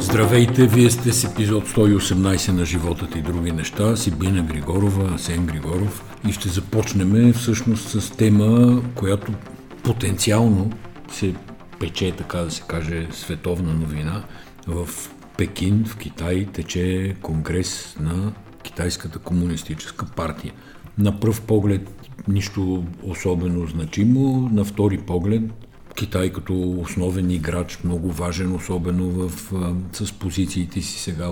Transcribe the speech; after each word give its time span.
Здравейте, 0.00 0.66
вие 0.66 0.90
сте 0.90 1.12
с 1.12 1.24
епизод 1.24 1.68
118 1.68 2.52
на 2.52 2.64
Животът 2.64 3.16
и 3.16 3.22
други 3.22 3.52
неща. 3.52 3.96
Сибина 3.96 4.42
Григорова, 4.42 5.14
Асен 5.14 5.46
Григоров 5.46 6.04
и 6.28 6.32
ще 6.32 6.48
започнем 6.48 7.32
всъщност 7.32 7.88
с 7.88 8.10
тема, 8.10 8.82
която 8.94 9.32
потенциално 9.82 10.70
се 11.12 11.34
пече, 11.80 12.12
така 12.12 12.38
да 12.38 12.50
се 12.50 12.62
каже, 12.68 13.08
световна 13.12 13.74
новина. 13.74 14.24
В 14.66 14.88
Пекин, 15.36 15.84
в 15.84 15.96
Китай, 15.96 16.46
тече 16.52 17.16
конгрес 17.22 17.96
на 18.00 18.32
Китайската 18.62 19.18
комунистическа 19.18 20.06
партия. 20.06 20.52
На 20.98 21.20
пръв 21.20 21.40
поглед 21.40 22.10
нищо 22.28 22.84
особено 23.02 23.66
значимо, 23.66 24.50
на 24.52 24.64
втори 24.64 24.98
поглед 24.98 25.42
Китай 25.96 26.32
като 26.32 26.70
основен 26.80 27.30
играч, 27.30 27.78
много 27.84 28.12
важен, 28.12 28.54
особено 28.54 29.10
в, 29.10 29.52
с 29.92 30.12
позициите 30.12 30.80
си 30.80 31.00
сега 31.00 31.30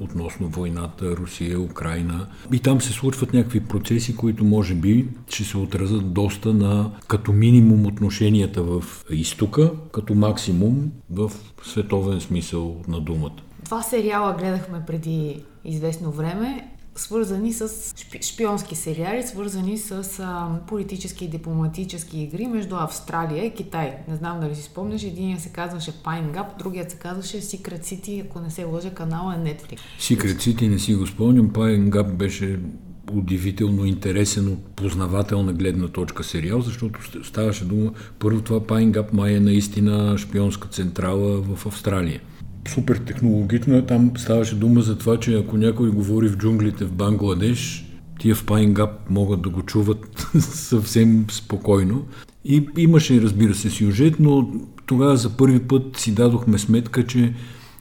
относно 0.00 0.48
войната 0.48 1.16
Русия, 1.16 1.60
Украина. 1.60 2.26
И 2.52 2.58
там 2.58 2.80
се 2.80 2.92
случват 2.92 3.32
някакви 3.32 3.60
процеси, 3.60 4.16
които 4.16 4.44
може 4.44 4.74
би 4.74 5.08
ще 5.28 5.44
се 5.44 5.58
отразят 5.58 6.12
доста 6.12 6.54
на 6.54 6.90
като 7.08 7.32
минимум 7.32 7.86
отношенията 7.86 8.62
в 8.62 9.04
изтока, 9.10 9.72
като 9.92 10.14
максимум 10.14 10.90
в 11.10 11.30
световен 11.62 12.20
смисъл 12.20 12.82
на 12.88 13.00
думата. 13.00 13.40
Два 13.64 13.82
сериала 13.82 14.36
гледахме 14.38 14.82
преди 14.86 15.42
известно 15.64 16.10
време 16.10 16.70
свързани 17.00 17.52
с 17.52 17.68
шпионски 18.22 18.74
сериали, 18.74 19.22
свързани 19.22 19.78
с 19.78 20.20
а, 20.20 20.48
политически 20.66 21.24
и 21.24 21.28
дипломатически 21.28 22.20
игри 22.20 22.46
между 22.46 22.76
Австралия 22.76 23.44
и 23.44 23.54
Китай. 23.54 23.96
Не 24.08 24.16
знам 24.16 24.40
дали 24.40 24.54
си 24.54 24.62
спомняш, 24.62 25.02
един 25.02 25.40
се 25.40 25.48
казваше 25.48 25.92
Pine 25.92 26.34
Gap, 26.34 26.58
другият 26.58 26.90
се 26.90 26.96
казваше 26.96 27.40
Secret 27.40 27.80
City, 27.80 28.24
ако 28.26 28.40
не 28.40 28.50
се 28.50 28.64
лъжа, 28.64 28.94
канала 28.94 29.34
е 29.34 29.38
Netflix. 29.38 29.78
Secret 30.00 30.36
City 30.36 30.68
не 30.68 30.78
си 30.78 30.94
го 30.94 31.06
спомням, 31.06 31.50
Pine 31.50 31.88
Gap 31.90 32.12
беше 32.12 32.58
удивително 33.12 33.84
интересен 33.84 34.48
от 34.48 34.64
познавателна 34.76 35.52
гледна 35.52 35.88
точка 35.88 36.24
сериал, 36.24 36.60
защото 36.60 37.24
ставаше 37.24 37.64
дума, 37.64 37.92
първо 38.18 38.40
това 38.40 38.60
Pine 38.60 38.90
Gap 38.90 39.12
май 39.12 39.32
е 39.32 39.40
наистина 39.40 40.18
шпионска 40.18 40.68
централа 40.68 41.40
в 41.40 41.66
Австралия 41.66 42.20
супер 42.68 42.96
технологично. 42.96 43.86
Там 43.86 44.12
ставаше 44.16 44.54
дума 44.54 44.80
за 44.82 44.98
това, 44.98 45.20
че 45.20 45.34
ако 45.34 45.56
някой 45.56 45.90
говори 45.90 46.28
в 46.28 46.36
джунглите 46.36 46.84
в 46.84 46.92
Бангладеш, 46.92 47.86
тия 48.20 48.34
в 48.34 48.46
Пайнгап 48.46 49.10
могат 49.10 49.42
да 49.42 49.48
го 49.48 49.62
чуват 49.62 50.26
съвсем 50.40 51.26
спокойно. 51.30 52.06
И 52.44 52.66
имаше, 52.76 53.22
разбира 53.22 53.54
се, 53.54 53.70
сюжет, 53.70 54.14
но 54.20 54.52
тогава 54.86 55.16
за 55.16 55.36
първи 55.36 55.58
път 55.58 55.96
си 55.96 56.14
дадохме 56.14 56.58
сметка, 56.58 57.06
че 57.06 57.34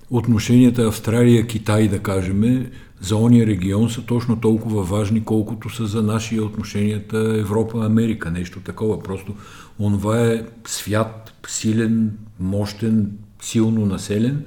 отношенията 0.09 0.88
Австралия-Китай, 0.88 1.88
да 1.88 2.00
кажем, 2.00 2.67
за 3.02 3.16
ония 3.16 3.47
регион 3.47 3.89
са 3.89 4.02
точно 4.02 4.35
толкова 4.35 4.83
важни, 4.83 5.23
колкото 5.23 5.69
са 5.69 5.85
за 5.85 6.03
нашия 6.03 6.44
отношенията 6.44 7.35
Европа-Америка. 7.39 8.31
Нещо 8.31 8.59
такова. 8.59 9.03
Просто 9.03 9.35
онова 9.80 10.22
е 10.25 10.45
свят, 10.66 11.33
силен, 11.47 12.11
мощен, 12.39 13.11
силно 13.41 13.85
населен, 13.85 14.45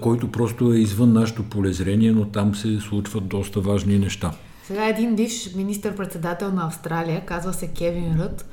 който 0.00 0.32
просто 0.32 0.72
е 0.72 0.78
извън 0.78 1.12
нашето 1.12 1.42
полезрение, 1.42 2.12
но 2.12 2.24
там 2.24 2.54
се 2.54 2.80
случват 2.80 3.28
доста 3.28 3.60
важни 3.60 3.98
неща. 3.98 4.32
Сега 4.64 4.88
един 4.88 5.16
бивш 5.16 5.54
министър-председател 5.54 6.52
на 6.52 6.66
Австралия, 6.66 7.26
казва 7.26 7.52
се 7.52 7.68
Кевин 7.68 8.20
Рът, 8.20 8.48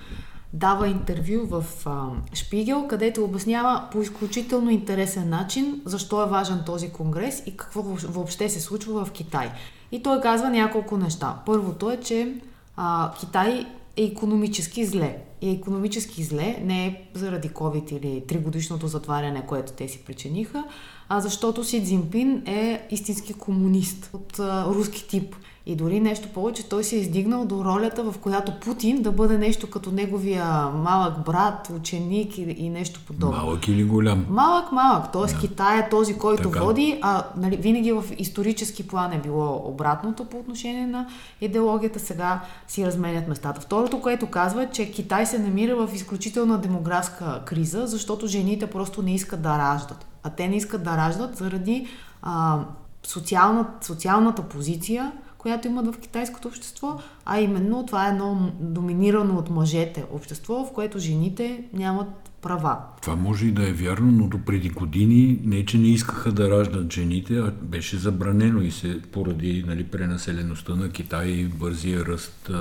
дава 0.53 0.87
интервю 0.87 1.47
в 1.47 1.65
а, 1.85 2.07
Шпигел, 2.33 2.87
където 2.87 3.23
обяснява 3.23 3.83
по 3.91 4.01
изключително 4.01 4.69
интересен 4.69 5.29
начин 5.29 5.81
защо 5.85 6.23
е 6.23 6.29
важен 6.29 6.59
този 6.65 6.89
конгрес 6.89 7.43
и 7.45 7.57
какво 7.57 7.81
въобще 7.81 8.49
се 8.49 8.59
случва 8.59 9.05
в 9.05 9.11
Китай. 9.11 9.51
И 9.91 10.03
той 10.03 10.21
казва 10.21 10.49
няколко 10.49 10.97
неща. 10.97 11.35
Първото 11.45 11.91
е, 11.91 11.97
че 11.97 12.33
а, 12.77 13.11
Китай 13.19 13.65
е 13.97 14.03
економически 14.03 14.85
зле. 14.85 15.17
Е 15.42 15.50
економически 15.50 16.23
зле 16.23 16.60
не 16.64 16.86
е 16.86 17.02
заради 17.14 17.50
COVID 17.50 17.94
или 17.94 18.23
тригодишното 18.27 18.88
затваряне, 18.88 19.45
което 19.48 19.72
те 19.72 19.88
си 19.88 20.00
причиниха, 20.05 20.64
а 21.10 21.20
защото 21.20 21.64
Си 21.64 21.86
Цзинпин 21.86 22.44
е 22.45 22.88
истински 22.92 23.33
комунист 23.33 24.10
от 24.14 24.39
а, 24.39 24.66
руски 24.66 25.08
тип. 25.08 25.36
И 25.66 25.76
дори 25.76 26.00
нещо 26.00 26.27
повече, 26.33 26.70
той 26.70 26.83
се 26.83 26.95
е 26.95 27.00
издигнал 27.00 27.45
до 27.45 27.66
ролята, 27.66 28.04
в 28.11 28.16
която 28.17 28.60
Путин 28.60 29.02
да 29.02 29.11
бъде 29.11 29.38
нещо 29.38 29.70
като 29.70 29.92
неговия 29.92 30.45
малък 30.70 31.26
брат, 31.26 31.71
ученик 31.76 32.38
и, 32.38 32.42
и 32.42 32.70
нещо 32.70 33.00
подобно. 33.08 33.38
Малък 33.38 33.67
или 33.67 33.83
голям? 33.83 34.26
Малък, 34.30 34.71
малък. 34.71 35.11
Тоест 35.14 35.33
да. 35.33 35.39
Китай 35.39 35.80
е 35.80 35.89
този, 35.89 36.17
който 36.17 36.50
така. 36.50 36.64
води, 36.64 37.00
а 37.02 37.23
нали, 37.38 37.58
винаги 37.58 37.92
в 37.92 38.04
исторически 38.17 38.88
план 38.88 39.14
е 39.14 39.20
било 39.20 39.61
обратното 39.66 40.26
по 40.26 40.38
отношение 40.38 40.88
на 40.88 41.08
идеологията. 41.42 42.00
Сега 42.00 42.42
си 42.67 42.86
разменят 42.86 43.27
местата. 43.27 43.61
Второто, 43.61 44.02
което 44.02 44.27
казва 44.27 44.70
че 44.70 44.92
Китай 44.92 45.26
се 45.29 45.39
намира 45.39 45.87
в 45.87 45.95
изключителна 45.95 46.57
демографска 46.57 47.41
криза, 47.45 47.87
защото 47.87 48.27
жените 48.27 48.67
просто 48.67 49.01
не 49.01 49.13
искат 49.13 49.41
да 49.41 49.57
раждат. 49.57 50.05
А 50.23 50.29
те 50.29 50.47
не 50.47 50.55
искат 50.55 50.83
да 50.83 50.97
раждат 50.97 51.37
заради 51.37 51.87
а, 52.21 52.59
социална, 53.03 53.67
социалната 53.81 54.41
позиция, 54.43 55.11
която 55.37 55.67
имат 55.67 55.95
в 55.95 55.99
китайското 55.99 56.47
общество, 56.47 56.99
а 57.25 57.39
именно 57.39 57.85
това 57.85 58.07
е 58.07 58.09
едно 58.09 58.51
доминирано 58.59 59.37
от 59.37 59.49
мъжете 59.49 60.05
общество, 60.11 60.65
в 60.65 60.73
което 60.73 60.99
жените 60.99 61.63
нямат 61.73 62.28
права. 62.42 62.77
Това 63.02 63.16
може 63.16 63.45
и 63.45 63.52
да 63.52 63.70
е 63.70 63.73
вярно, 63.73 64.11
но 64.11 64.27
до 64.27 64.39
преди 64.45 64.70
години 64.70 65.39
не, 65.44 65.66
че 65.66 65.77
не 65.77 65.88
искаха 65.88 66.32
да 66.32 66.50
раждат 66.50 66.94
жените, 66.94 67.38
а 67.38 67.52
беше 67.61 67.98
забранено 67.98 68.61
и 68.61 68.72
се 68.72 69.02
поради 69.11 69.64
нали, 69.67 69.83
пренаселеността 69.83 70.76
на 70.76 70.89
Китай 70.89 71.27
и 71.27 71.45
бързия 71.45 72.05
ръст 72.05 72.50
а, 72.50 72.54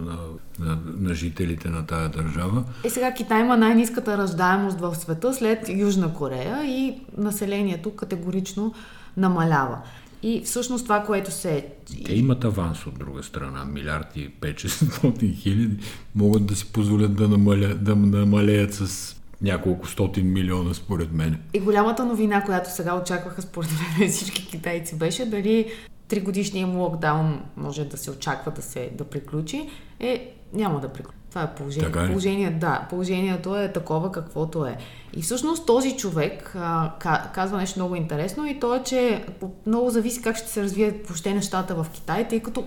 на, 0.00 0.16
на, 0.58 0.78
на 0.98 1.14
жителите 1.14 1.68
на 1.68 1.86
тая 1.86 2.08
държава. 2.08 2.64
Е, 2.84 2.90
сега 2.90 3.14
Китай 3.14 3.40
има 3.40 3.56
най-низката 3.56 4.18
раждаемост 4.18 4.80
в 4.80 4.94
света 4.94 5.34
след 5.34 5.68
Южна 5.68 6.14
Корея 6.14 6.64
и 6.64 7.00
населението 7.16 7.96
категорично 7.96 8.74
намалява. 9.16 9.78
И 10.22 10.42
всъщност 10.44 10.84
това, 10.84 11.02
което 11.02 11.30
се... 11.30 11.66
Те 12.04 12.14
имат 12.14 12.44
аванс 12.44 12.86
от 12.86 12.98
друга 12.98 13.22
страна. 13.22 13.64
Милиард 13.64 14.16
и 14.16 14.30
500 14.40 15.36
хиляди 15.36 15.76
могат 16.14 16.46
да 16.46 16.56
си 16.56 16.72
позволят 16.72 17.14
да, 17.14 17.28
намаля, 17.28 17.74
да 17.74 17.96
намалеят 17.96 18.74
с 18.74 19.16
няколко 19.42 19.88
стотин 19.88 20.32
милиона, 20.32 20.74
според 20.74 21.12
мен. 21.12 21.38
И 21.54 21.60
голямата 21.60 22.04
новина, 22.04 22.44
която 22.44 22.70
сега 22.72 22.96
очакваха, 22.96 23.42
според 23.42 23.70
мен 23.98 24.08
всички 24.10 24.46
китайци, 24.46 24.98
беше 24.98 25.26
дали 25.26 25.72
тригодишния 26.08 26.66
му 26.66 26.80
локдаун 26.80 27.40
може 27.56 27.84
да 27.84 27.96
се 27.96 28.10
очаква 28.10 28.52
да, 28.52 28.62
се, 28.62 28.90
да 28.94 29.04
приключи, 29.04 29.68
е 30.00 30.34
няма 30.52 30.80
да 30.80 30.88
приключи. 30.88 31.16
Това 31.28 31.42
е 31.42 31.54
положение. 31.54 31.92
Така. 31.92 32.06
Положение, 32.06 32.50
да, 32.50 32.86
положението 32.90 33.56
е 33.56 33.72
такова 33.72 34.12
каквото 34.12 34.66
е. 34.66 34.76
И 35.16 35.22
всъщност 35.22 35.66
този 35.66 35.96
човек 35.96 36.52
а, 36.56 36.92
казва 37.34 37.58
нещо 37.58 37.78
много 37.78 37.94
интересно 37.94 38.46
и 38.46 38.60
то 38.60 38.74
е, 38.74 38.82
че 38.82 39.24
много 39.66 39.90
зависи 39.90 40.22
как 40.22 40.36
ще 40.36 40.48
се 40.48 40.62
развият 40.62 41.08
въобще 41.08 41.34
нещата 41.34 41.74
в 41.74 41.86
Китай, 41.92 42.28
тъй 42.28 42.40
като 42.40 42.64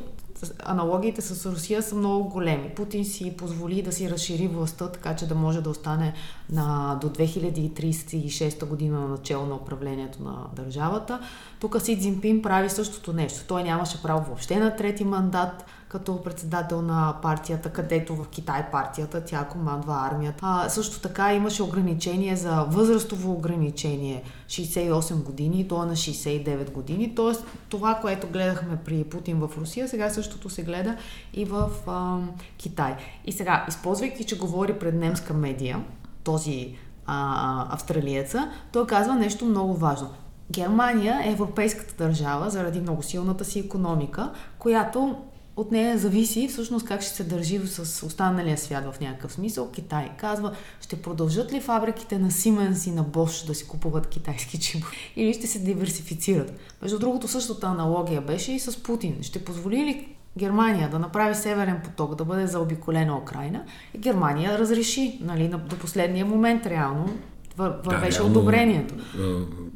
аналогиите 0.59 1.21
с 1.21 1.51
Русия 1.51 1.83
са 1.83 1.95
много 1.95 2.29
големи. 2.29 2.69
Путин 2.75 3.05
си 3.05 3.33
позволи 3.37 3.81
да 3.81 3.91
си 3.91 4.09
разшири 4.09 4.47
властта, 4.47 4.91
така 4.91 5.15
че 5.15 5.27
да 5.27 5.35
може 5.35 5.61
да 5.61 5.69
остане 5.69 6.13
на, 6.49 6.97
до 7.01 7.09
2036 7.09 8.65
година 8.65 8.99
на 8.99 9.07
начало 9.07 9.45
на 9.45 9.55
управлението 9.55 10.23
на 10.23 10.45
държавата. 10.55 11.19
Тук 11.59 11.81
Си 11.81 11.99
Цзинпин 11.99 12.41
прави 12.41 12.69
същото 12.69 13.13
нещо. 13.13 13.43
Той 13.47 13.63
нямаше 13.63 14.01
право 14.01 14.25
въобще 14.25 14.59
на 14.59 14.75
трети 14.75 15.03
мандат 15.03 15.65
като 15.93 16.23
председател 16.23 16.81
на 16.81 17.15
партията, 17.21 17.69
където 17.69 18.15
в 18.15 18.27
Китай 18.27 18.71
партията, 18.71 19.25
тя 19.25 19.45
командва 19.45 20.07
армията. 20.11 20.39
А, 20.41 20.69
също 20.69 20.99
така 20.99 21.33
имаше 21.33 21.63
ограничение 21.63 22.35
за 22.35 22.65
възрастово 22.69 23.31
ограничение 23.31 24.23
68 24.47 25.23
години, 25.23 25.68
то 25.68 25.83
е 25.83 25.85
на 25.85 25.95
69 25.95 26.71
години. 26.71 27.15
Тоест 27.15 27.45
това, 27.69 27.95
което 27.95 28.27
гледахме 28.27 28.77
при 28.85 29.03
Путин 29.03 29.38
в 29.38 29.50
Русия, 29.57 29.88
сега 29.88 30.09
същото 30.09 30.50
се 30.50 30.63
гледа 30.63 30.97
и 31.33 31.45
в 31.45 31.69
а, 31.88 32.18
Китай. 32.57 32.95
И 33.25 33.31
сега, 33.31 33.65
използвайки, 33.69 34.23
че 34.23 34.38
говори 34.38 34.79
пред 34.79 34.95
немска 34.95 35.33
медия, 35.33 35.83
този 36.23 36.75
а, 37.06 37.73
австралиеца, 37.73 38.51
той 38.71 38.88
казва 38.88 39.15
нещо 39.15 39.45
много 39.45 39.73
важно. 39.73 40.09
Германия 40.51 41.21
е 41.25 41.31
европейската 41.31 42.03
държава 42.03 42.50
заради 42.50 42.81
много 42.81 43.03
силната 43.03 43.45
си 43.45 43.59
економика, 43.59 44.31
която 44.59 45.15
от 45.55 45.71
нея 45.71 45.97
зависи 45.97 46.47
всъщност 46.47 46.85
как 46.85 47.01
ще 47.01 47.15
се 47.15 47.23
държи 47.23 47.59
с 47.65 48.05
останалия 48.05 48.57
свят 48.57 48.95
в 48.95 49.00
някакъв 49.00 49.33
смисъл. 49.33 49.71
Китай 49.71 50.11
казва, 50.17 50.55
ще 50.81 51.01
продължат 51.01 51.53
ли 51.53 51.61
фабриките 51.61 52.19
на 52.19 52.31
Siemens 52.31 52.89
и 52.89 52.91
на 52.91 53.05
Bosch 53.05 53.47
да 53.47 53.55
си 53.55 53.67
купуват 53.67 54.07
китайски 54.07 54.59
чипове 54.59 54.95
или 55.15 55.33
ще 55.33 55.47
се 55.47 55.59
диверсифицират. 55.59 56.53
Между 56.81 57.00
другото, 57.00 57.27
същата 57.27 57.67
аналогия 57.67 58.21
беше 58.21 58.51
и 58.51 58.59
с 58.59 58.83
Путин. 58.83 59.17
Ще 59.21 59.45
позволи 59.45 59.77
ли 59.77 60.15
Германия 60.38 60.89
да 60.89 61.00
направи 61.00 61.35
Северен 61.35 61.81
поток, 61.83 62.15
да 62.15 62.25
бъде 62.25 62.47
заобиколена 62.47 63.17
Украина 63.17 63.63
и 63.94 63.97
Германия 63.97 64.59
разреши, 64.59 65.19
нали, 65.21 65.47
до 65.47 65.77
последния 65.79 66.25
момент 66.25 66.65
реално, 66.65 67.17
вървеше 67.57 68.17
да, 68.17 68.23
одобрението. 68.23 68.94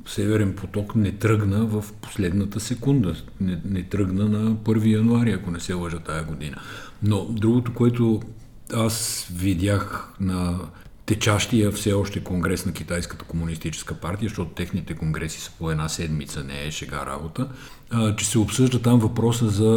Северен 0.06 0.56
поток 0.56 0.96
не 0.96 1.12
тръгна 1.12 1.66
в 1.66 1.86
последната 2.02 2.60
секунда. 2.60 3.16
Не, 3.42 3.62
не 3.66 3.84
тръгна 3.84 4.26
на 4.26 4.56
1 4.56 4.86
януари, 4.86 5.32
ако 5.32 5.52
не 5.52 5.60
се 5.60 5.74
лъжа 5.74 6.00
тая 6.00 6.24
година. 6.24 6.58
Но 7.04 7.26
другото, 7.26 7.74
което 7.74 8.22
аз 8.74 9.28
видях 9.34 10.14
на 10.20 10.60
течащия 11.06 11.72
все 11.72 11.94
още 11.94 12.24
конгрес 12.24 12.66
на 12.66 12.74
Китайската 12.74 13.26
комунистическа 13.26 13.94
партия, 13.94 14.30
защото 14.30 14.52
техните 14.52 14.96
конгреси 14.96 15.42
са 15.42 15.52
по 15.60 15.72
една 15.72 15.90
седмица, 15.90 16.44
не 16.44 16.66
е 16.66 16.72
шега 16.72 17.06
работа, 17.06 17.48
а, 17.90 18.16
че 18.16 18.26
се 18.26 18.40
обсъжда 18.40 18.82
там 18.82 19.00
въпроса 19.00 19.50
за 19.50 19.72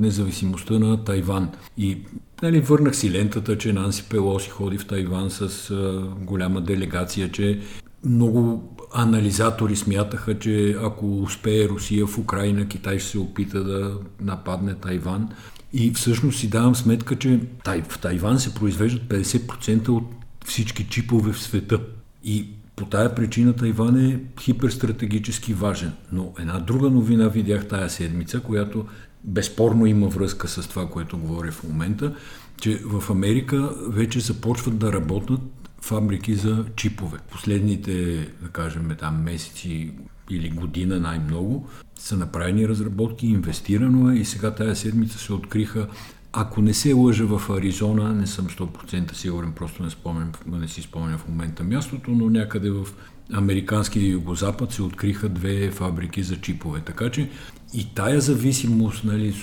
независимостта 0.00 0.78
на 0.78 1.04
Тайван. 1.04 1.50
И 1.78 1.98
нали, 2.44 2.60
върнах 2.60 2.96
си 2.96 3.12
лентата, 3.12 3.58
че 3.58 3.72
Нанси 3.72 4.04
Пелоси 4.08 4.50
ходи 4.50 4.78
в 4.78 4.86
Тайван 4.86 5.30
с 5.30 5.70
а, 5.70 6.08
голяма 6.20 6.60
делегация, 6.60 7.32
че 7.32 7.60
много 8.04 8.70
анализатори 8.94 9.76
смятаха, 9.76 10.38
че 10.38 10.76
ако 10.82 11.22
успее 11.22 11.68
Русия 11.68 12.06
в 12.06 12.18
Украина, 12.18 12.68
Китай 12.68 12.98
ще 12.98 13.08
се 13.08 13.18
опита 13.18 13.64
да 13.64 13.98
нападне 14.20 14.74
Тайван. 14.74 15.28
И 15.72 15.92
всъщност 15.94 16.38
си 16.38 16.50
давам 16.50 16.74
сметка, 16.74 17.16
че 17.16 17.40
в 17.88 17.98
Тайван 17.98 18.40
се 18.40 18.54
произвеждат 18.54 19.02
50% 19.02 19.88
от 19.88 20.04
всички 20.44 20.86
чипове 20.88 21.32
в 21.32 21.42
света. 21.42 21.80
И 22.24 22.48
по 22.76 22.86
тая 22.86 23.14
причина 23.14 23.52
Тайван 23.52 24.06
е 24.06 24.20
хиперстратегически 24.40 25.54
важен. 25.54 25.92
Но 26.12 26.32
една 26.38 26.58
друга 26.58 26.90
новина 26.90 27.28
видях 27.28 27.68
тая 27.68 27.90
седмица, 27.90 28.40
която 28.40 28.86
безспорно 29.24 29.86
има 29.86 30.08
връзка 30.08 30.48
с 30.48 30.68
това, 30.68 30.88
което 30.90 31.18
говоря 31.18 31.52
в 31.52 31.64
момента, 31.64 32.14
че 32.60 32.80
в 32.84 33.10
Америка 33.10 33.74
вече 33.88 34.20
започват 34.20 34.78
да 34.78 34.92
работят 34.92 35.40
фабрики 35.80 36.34
за 36.34 36.64
чипове. 36.76 37.18
Последните, 37.30 38.16
да 38.42 38.48
кажем, 38.52 38.96
там 38.98 39.22
месеци 39.22 39.92
или 40.30 40.50
година 40.50 41.00
най-много 41.00 41.68
са 41.98 42.16
направени 42.16 42.68
разработки, 42.68 43.26
инвестирано 43.26 44.10
е 44.10 44.14
и 44.14 44.24
сега 44.24 44.54
тая 44.54 44.76
седмица 44.76 45.18
се 45.18 45.32
откриха 45.32 45.88
ако 46.36 46.62
не 46.62 46.74
се 46.74 46.92
лъжа 46.92 47.24
в 47.26 47.50
Аризона, 47.50 48.14
не 48.14 48.26
съм 48.26 48.46
100% 48.46 49.12
сигурен, 49.12 49.52
просто 49.52 49.82
не, 49.82 49.90
спомням, 49.90 50.32
не 50.46 50.68
си 50.68 50.82
спомням 50.82 51.18
в 51.18 51.28
момента 51.28 51.64
мястото, 51.64 52.10
но 52.10 52.30
някъде 52.30 52.70
в 52.70 52.86
американския 53.32 54.08
югозапад 54.08 54.72
се 54.72 54.82
откриха 54.82 55.28
две 55.28 55.70
фабрики 55.70 56.22
за 56.22 56.40
чипове. 56.40 56.80
Така 56.80 57.10
че 57.10 57.30
и 57.74 57.94
тая 57.94 58.20
зависимост, 58.20 59.04
нали, 59.04 59.34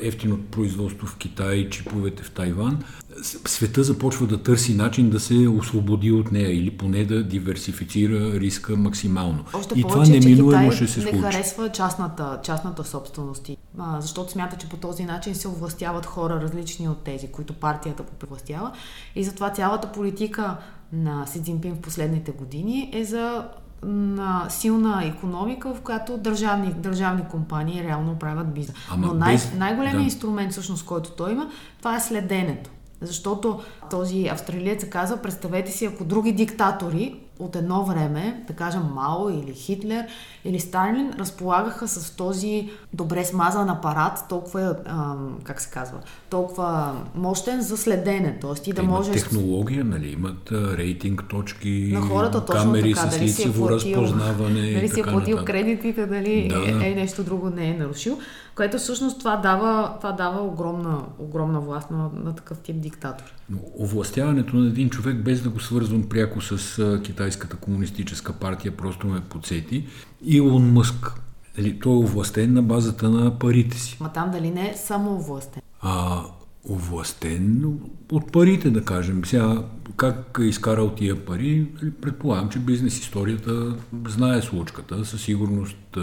ефтиното 0.00 0.44
производство 0.50 1.06
в 1.06 1.16
Китай, 1.16 1.70
чиповете 1.70 2.22
в 2.22 2.30
Тайван, 2.30 2.78
света 3.22 3.82
започва 3.82 4.26
да 4.26 4.42
търси 4.42 4.74
начин 4.74 5.10
да 5.10 5.20
се 5.20 5.34
освободи 5.34 6.12
от 6.12 6.32
нея 6.32 6.58
или 6.58 6.70
поне 6.70 7.04
да 7.04 7.24
диверсифицира 7.24 8.40
риска 8.40 8.76
максимално. 8.76 9.44
Още 9.54 9.78
и 9.78 9.82
повече, 9.82 10.10
това 10.10 10.18
неминуемо 10.18 10.72
ще 10.72 10.86
се 10.86 11.00
случи. 11.00 11.16
не 11.16 11.22
харесва 11.22 11.68
частната, 11.68 12.40
частната 12.42 12.84
собственост, 12.84 13.50
а, 13.78 14.00
защото 14.00 14.32
смята, 14.32 14.56
че 14.56 14.68
по 14.68 14.76
този 14.76 15.04
начин 15.04 15.34
се 15.34 15.48
овластяват 15.48 16.06
хора 16.06 16.40
различни 16.40 16.88
от 16.88 16.98
тези, 16.98 17.28
които 17.28 17.52
партията 17.52 18.02
повластява. 18.02 18.72
И 19.14 19.24
затова 19.24 19.50
цялата 19.50 19.92
политика 19.92 20.56
на 20.92 21.26
Си 21.26 21.42
Цзинпин 21.42 21.74
в 21.74 21.80
последните 21.80 22.32
години 22.32 22.90
е 22.94 23.04
за 23.04 23.44
на 23.82 24.46
силна 24.48 25.04
економика, 25.04 25.74
в 25.74 25.80
която 25.80 26.18
държавни, 26.18 26.72
държавни 26.72 27.22
компании 27.30 27.84
реално 27.84 28.18
правят 28.18 28.54
бизнес. 28.54 28.76
Ама 28.90 29.06
Но 29.06 29.14
най- 29.14 29.34
без... 29.34 29.54
най-големият 29.54 29.98
да. 29.98 30.04
инструмент, 30.04 30.52
всъщност, 30.52 30.86
който 30.86 31.10
той 31.10 31.32
има, 31.32 31.50
това 31.78 31.96
е 31.96 32.00
следенето. 32.00 32.70
Защото 33.00 33.60
този 33.90 34.26
австралиец 34.26 34.84
каза, 34.84 35.22
представете 35.22 35.72
си, 35.72 35.84
ако 35.84 36.04
други 36.04 36.32
диктатори 36.32 37.20
от 37.38 37.56
едно 37.56 37.84
време, 37.84 38.44
да 38.46 38.52
кажем 38.52 38.82
Мао 38.94 39.30
или 39.30 39.54
Хитлер 39.54 40.04
или 40.44 40.60
Сталин, 40.60 41.12
разполагаха 41.18 41.88
с 41.88 42.10
този 42.10 42.70
добре 42.92 43.24
смазан 43.24 43.70
апарат, 43.70 44.24
толкова, 44.28 44.76
а, 44.86 45.14
как 45.44 45.60
се 45.60 45.70
казва, 45.70 45.98
толкова 46.30 46.94
мощен 47.14 47.62
за 47.62 47.76
следене. 47.76 48.38
Тоест 48.40 48.62
ти 48.62 48.72
да 48.72 48.82
имат 48.82 48.96
можеш... 48.96 49.12
технология, 49.12 49.84
нали? 49.84 50.12
Имат 50.12 50.52
рейтинг 50.52 51.24
точки, 51.28 51.90
на 51.92 52.00
хората, 52.00 52.44
точно 52.44 52.62
камери 52.62 52.94
така, 52.94 53.10
с 53.10 53.20
лицево 53.20 53.70
разпознаване. 53.70 54.72
Дали 54.72 54.88
си 54.88 55.00
е 55.00 55.02
платил 55.02 55.44
кредитите, 55.44 56.06
дали 56.06 56.48
да. 56.48 56.86
е, 56.86 56.90
е, 56.90 56.94
нещо 56.94 57.24
друго 57.24 57.50
не 57.50 57.70
е 57.70 57.74
нарушил. 57.74 58.18
Което 58.58 58.78
всъщност 58.78 59.18
това 59.18 59.36
дава, 59.36 59.96
това 59.98 60.12
дава 60.12 60.42
огромна, 60.42 61.02
огромна 61.18 61.60
власт 61.60 61.90
на, 61.90 62.10
на 62.24 62.34
такъв 62.34 62.58
тип 62.58 62.80
диктатор. 62.80 63.24
Но 63.50 63.58
овластяването 63.80 64.56
на 64.56 64.66
един 64.66 64.90
човек, 64.90 65.16
без 65.16 65.42
да 65.42 65.50
го 65.50 65.60
свързвам 65.60 66.08
пряко 66.08 66.40
с 66.40 67.00
Китайската 67.04 67.56
комунистическа 67.56 68.32
партия, 68.32 68.76
просто 68.76 69.06
ме 69.06 69.20
подсети. 69.20 69.86
Илон 70.24 70.72
Мъск. 70.72 71.12
Нали, 71.58 71.80
той 71.80 71.92
е 71.92 71.96
овластен 71.96 72.52
на 72.52 72.62
базата 72.62 73.10
на 73.10 73.38
парите 73.38 73.78
си. 73.78 73.96
Ма 74.00 74.12
там 74.12 74.30
дали 74.30 74.50
не 74.50 74.70
е 74.70 74.76
само 74.76 75.14
овластен? 75.14 75.62
А, 75.80 76.22
овластен 76.70 77.78
от 78.12 78.32
парите, 78.32 78.70
да 78.70 78.84
кажем. 78.84 79.24
Сега, 79.24 79.62
как 79.96 80.38
е 80.40 80.44
изкарал 80.44 80.90
тия 80.90 81.24
пари, 81.24 81.66
нали, 81.82 81.90
предполагам, 81.90 82.48
че 82.48 82.58
бизнес 82.58 82.98
историята 82.98 83.76
знае 84.08 84.42
случката. 84.42 85.04
Със 85.04 85.22
сигурност 85.22 85.98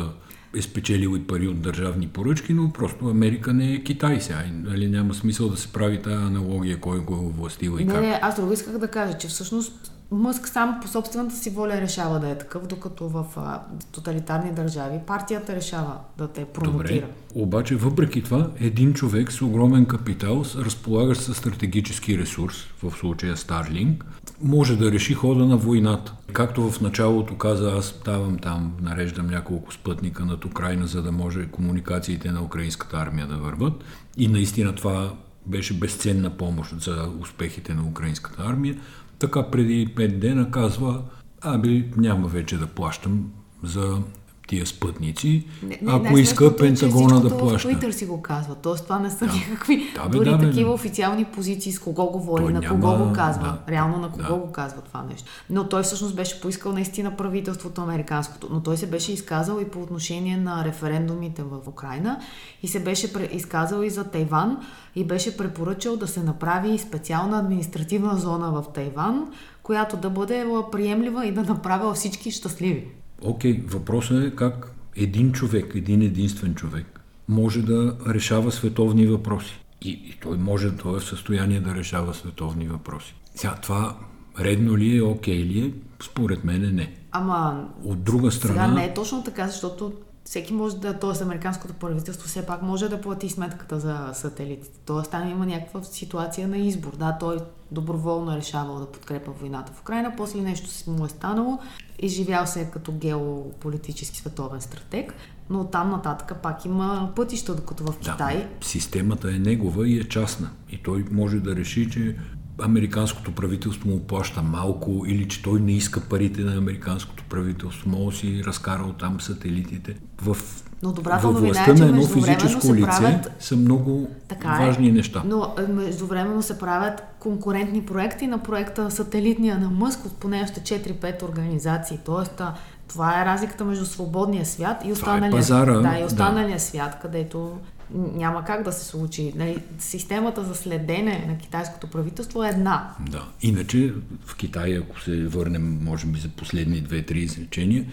е 0.55 0.61
спечелил 0.61 1.15
и 1.17 1.27
пари 1.27 1.47
от 1.47 1.61
държавни 1.61 2.07
поръчки, 2.07 2.53
но 2.53 2.73
просто 2.73 3.07
Америка 3.07 3.53
не 3.53 3.73
е 3.73 3.83
Китай 3.83 4.21
сега. 4.21 4.43
Нали, 4.53 4.87
няма 4.87 5.13
смисъл 5.13 5.49
да 5.49 5.57
се 5.57 5.67
прави 5.67 6.01
тази 6.01 6.15
аналогия, 6.15 6.79
кой 6.79 6.99
го 6.99 7.13
е 7.13 7.39
властил 7.39 7.77
и 7.79 7.85
не, 7.85 7.93
как. 7.93 8.01
Не, 8.01 8.19
аз 8.21 8.35
друго 8.35 8.53
исках 8.53 8.77
да 8.77 8.87
кажа, 8.87 9.17
че 9.17 9.27
всъщност 9.27 9.94
Мъск 10.15 10.47
сам 10.47 10.79
по 10.81 10.88
собствената 10.88 11.35
си 11.35 11.50
воля 11.50 11.81
решава 11.81 12.19
да 12.19 12.29
е 12.29 12.38
такъв, 12.38 12.67
докато 12.67 13.09
в 13.09 13.25
а, 13.38 13.62
тоталитарни 13.91 14.51
държави 14.51 15.00
партията 15.07 15.56
решава 15.56 15.97
да 16.17 16.27
те 16.27 16.45
промотира. 16.45 16.94
Добре, 16.94 17.07
обаче 17.35 17.75
въпреки 17.75 18.23
това, 18.23 18.50
един 18.59 18.94
човек 18.94 19.31
с 19.31 19.41
огромен 19.41 19.85
капитал, 19.85 20.44
разполагащ 20.56 21.21
с 21.21 21.33
стратегически 21.33 22.17
ресурс, 22.17 22.56
в 22.83 22.91
случая 22.91 23.38
Старлинг, 23.38 24.06
може 24.41 24.77
да 24.77 24.91
реши 24.91 25.13
хода 25.13 25.45
на 25.45 25.57
войната. 25.57 26.13
Както 26.33 26.71
в 26.71 26.81
началото 26.81 27.38
каза, 27.38 27.71
аз 27.77 27.95
давам 28.06 28.38
там, 28.38 28.73
нареждам 28.81 29.27
няколко 29.27 29.73
спътника 29.73 30.25
над 30.25 30.45
Украина, 30.45 30.88
за 30.88 31.01
да 31.01 31.12
може 31.12 31.47
комуникациите 31.47 32.31
на 32.31 32.41
украинската 32.41 32.97
армия 32.97 33.27
да 33.27 33.35
върват. 33.35 33.83
И 34.17 34.27
наистина 34.27 34.75
това 34.75 35.13
беше 35.45 35.73
безценна 35.73 36.29
помощ 36.29 36.81
за 36.81 37.09
успехите 37.21 37.73
на 37.73 37.83
украинската 37.83 38.44
армия. 38.44 38.75
Така 39.19 39.51
преди 39.51 39.88
5 39.88 40.19
дена 40.19 40.51
казва, 40.51 41.03
аби 41.41 41.91
няма 41.97 42.27
вече 42.27 42.57
да 42.57 42.67
плащам 42.67 43.31
за 43.63 43.97
тия 44.47 44.65
спътници, 44.65 45.47
не, 45.63 45.79
не, 45.81 45.93
ако 45.93 46.17
иска 46.17 46.55
Пентагона 46.55 47.21
да 47.21 47.37
плаща. 47.37 47.69
Твитър 47.69 47.91
си 47.91 48.05
го 48.05 48.21
казва, 48.21 48.55
т.е. 48.55 48.83
това 48.83 48.99
не 48.99 49.09
са 49.09 49.25
да. 49.25 49.33
никакви 49.33 49.91
да, 49.95 50.09
бе, 50.09 50.17
дори 50.17 50.29
да, 50.29 50.39
такива 50.39 50.69
бе. 50.69 50.73
официални 50.73 51.25
позиции, 51.25 51.71
с 51.71 51.79
кого 51.79 52.05
говори, 52.05 52.43
той 52.43 52.53
на 52.53 52.59
няма... 52.59 52.81
кого 52.81 53.05
го 53.05 53.13
казва, 53.13 53.43
да. 53.43 53.71
реално 53.71 53.97
на 53.97 54.11
кого 54.11 54.23
да. 54.23 54.35
го 54.35 54.51
казва 54.51 54.81
това 54.81 55.03
нещо. 55.09 55.29
Но 55.49 55.69
той 55.69 55.83
всъщност 55.83 56.15
беше 56.15 56.41
поискал 56.41 56.73
наистина 56.73 57.17
правителството 57.17 57.81
американското, 57.81 58.47
но 58.51 58.63
той 58.63 58.77
се 58.77 58.87
беше 58.87 59.13
изказал 59.13 59.59
и 59.61 59.65
по 59.65 59.81
отношение 59.81 60.37
на 60.37 60.65
референдумите 60.65 61.43
в 61.43 61.67
Украина 61.67 62.19
и 62.63 62.67
се 62.67 62.79
беше 62.79 63.09
изказал 63.31 63.83
и 63.83 63.89
за 63.89 64.03
Тайван 64.03 64.57
и 64.95 65.03
беше 65.03 65.37
препоръчал 65.37 65.97
да 65.97 66.07
се 66.07 66.23
направи 66.23 66.77
специална 66.77 67.39
административна 67.39 68.17
зона 68.17 68.51
в 68.51 68.73
Тайван, 68.73 69.27
която 69.63 69.97
да 69.97 70.09
бъде 70.09 70.47
приемлива 70.71 71.25
и 71.25 71.31
да 71.31 71.43
направя 71.43 71.93
всички 71.93 72.31
щастливи. 72.31 72.87
Окей, 73.25 73.63
въпросът 73.67 74.24
е 74.24 74.36
как 74.36 74.72
един 74.96 75.32
човек, 75.32 75.72
един 75.75 76.01
единствен 76.01 76.55
човек, 76.55 77.00
може 77.27 77.62
да 77.62 77.98
решава 78.08 78.51
световни 78.51 79.08
въпроси. 79.08 79.60
И, 79.82 79.89
и 79.89 80.17
той 80.22 80.38
може, 80.38 80.77
той 80.77 80.98
е 80.98 81.00
в 81.00 81.05
състояние 81.05 81.60
да 81.60 81.75
решава 81.75 82.13
световни 82.13 82.67
въпроси. 82.67 83.15
Сега 83.36 83.55
това 83.62 83.96
редно 84.39 84.77
ли 84.77 84.98
е, 84.98 85.01
окей 85.01 85.38
ли 85.38 85.65
е? 85.65 85.74
Според 86.03 86.44
мен 86.44 86.75
не. 86.75 86.94
Ама... 87.12 87.67
От 87.84 88.03
друга 88.03 88.32
страна... 88.32 88.53
Сега 88.53 88.67
не 88.67 88.86
е 88.86 88.94
точно 88.94 89.24
така, 89.24 89.48
защото 89.48 89.94
всеки 90.25 90.53
може 90.53 90.77
да, 90.77 90.94
т.е. 90.94 91.24
американското 91.24 91.74
правителство 91.74 92.27
все 92.27 92.46
пак 92.46 92.62
може 92.62 92.89
да 92.89 93.01
плати 93.01 93.29
сметката 93.29 93.79
за 93.79 94.10
сателитите. 94.13 94.79
Т.е. 94.86 95.10
там 95.10 95.29
има 95.29 95.46
някаква 95.46 95.84
ситуация 95.84 96.48
на 96.48 96.58
избор. 96.58 96.96
Да, 96.98 97.17
той 97.20 97.38
доброволно 97.72 98.34
е 98.34 98.38
решавал 98.38 98.79
да 98.79 98.91
подкрепа 98.91 99.32
войната 99.32 99.72
в 99.72 99.82
Украина, 99.82 100.13
после 100.17 100.41
нещо 100.41 100.70
си 100.70 100.89
му 100.89 101.05
е 101.05 101.10
станало, 101.10 101.60
изживял 101.99 102.47
се 102.47 102.69
като 102.73 102.91
геополитически 102.91 104.17
световен 104.17 104.61
стратег, 104.61 105.13
но 105.49 105.63
там 105.63 105.89
нататък 105.89 106.37
пак 106.43 106.65
има 106.65 107.11
пътища, 107.15 107.55
докато 107.55 107.83
в 107.83 107.99
Китай... 107.99 108.37
Да, 108.37 108.67
системата 108.67 109.29
е 109.35 109.39
негова 109.39 109.87
и 109.87 109.99
е 109.99 110.03
частна. 110.03 110.49
И 110.71 110.83
той 110.83 111.05
може 111.11 111.39
да 111.39 111.55
реши, 111.55 111.89
че 111.89 112.15
американското 112.61 113.31
правителство 113.31 113.89
му 113.89 113.99
плаща 113.99 114.41
малко 114.41 115.03
или 115.07 115.27
че 115.27 115.43
той 115.43 115.59
не 115.59 115.71
иска 115.71 116.01
парите 116.01 116.41
на 116.41 116.57
американското 116.57 117.23
правителство, 117.29 117.89
може 117.89 118.15
да 118.15 118.19
си 118.19 118.43
разкара 118.43 118.93
там 118.99 119.21
сателитите. 119.21 119.95
В 120.21 120.37
но 120.84 120.91
добрата 120.91 121.27
новина 121.27 121.62
е, 121.62 121.65
че 121.65 121.74
на 121.74 121.86
едно 121.86 122.08
физическо 122.08 122.75
лице 122.75 122.86
правят... 122.86 123.32
са 123.39 123.55
много 123.55 124.10
така 124.27 124.60
е, 124.62 124.65
важни 124.65 124.91
неща. 124.91 125.24
Но 125.25 125.53
е, 125.60 125.72
междувременно 125.72 126.41
се 126.41 126.60
правят 126.60 127.03
конкурентни 127.20 127.82
проекти 127.82 128.27
на 128.27 128.44
проекта 128.44 128.91
Сателитния 128.91 129.60
на 129.60 129.70
Мъск 129.70 130.05
от 130.05 130.13
поне 130.13 130.44
още 130.44 130.79
4-5 130.79 131.24
организации. 131.24 132.00
Тоест, 132.05 132.41
това 132.88 133.22
е 133.22 133.25
разликата 133.25 133.65
между 133.65 133.86
свободния 133.86 134.46
свят 134.46 134.77
и 134.86 134.91
останалия, 134.91 135.27
е 135.27 135.32
пазара, 135.32 135.79
да, 135.79 136.00
и 136.00 136.03
останалия 136.03 136.55
да. 136.55 136.63
свят, 136.63 137.00
където 137.01 137.58
няма 137.94 138.46
как 138.46 138.63
да 138.63 138.72
се 138.72 138.86
случи. 138.86 139.34
Нали, 139.36 139.58
системата 139.79 140.44
за 140.44 140.55
следене 140.55 141.25
на 141.27 141.38
китайското 141.38 141.88
правителство 141.88 142.44
е 142.44 142.50
една. 142.50 142.91
Да. 143.10 143.25
Иначе 143.41 143.94
в 144.25 144.36
Китай, 144.36 144.77
ако 144.77 145.01
се 145.01 145.27
върнем, 145.27 145.79
може 145.84 146.08
би, 146.08 146.20
за 146.20 146.29
последни 146.29 146.82
две-три 146.82 147.20
изречения, 147.20 147.86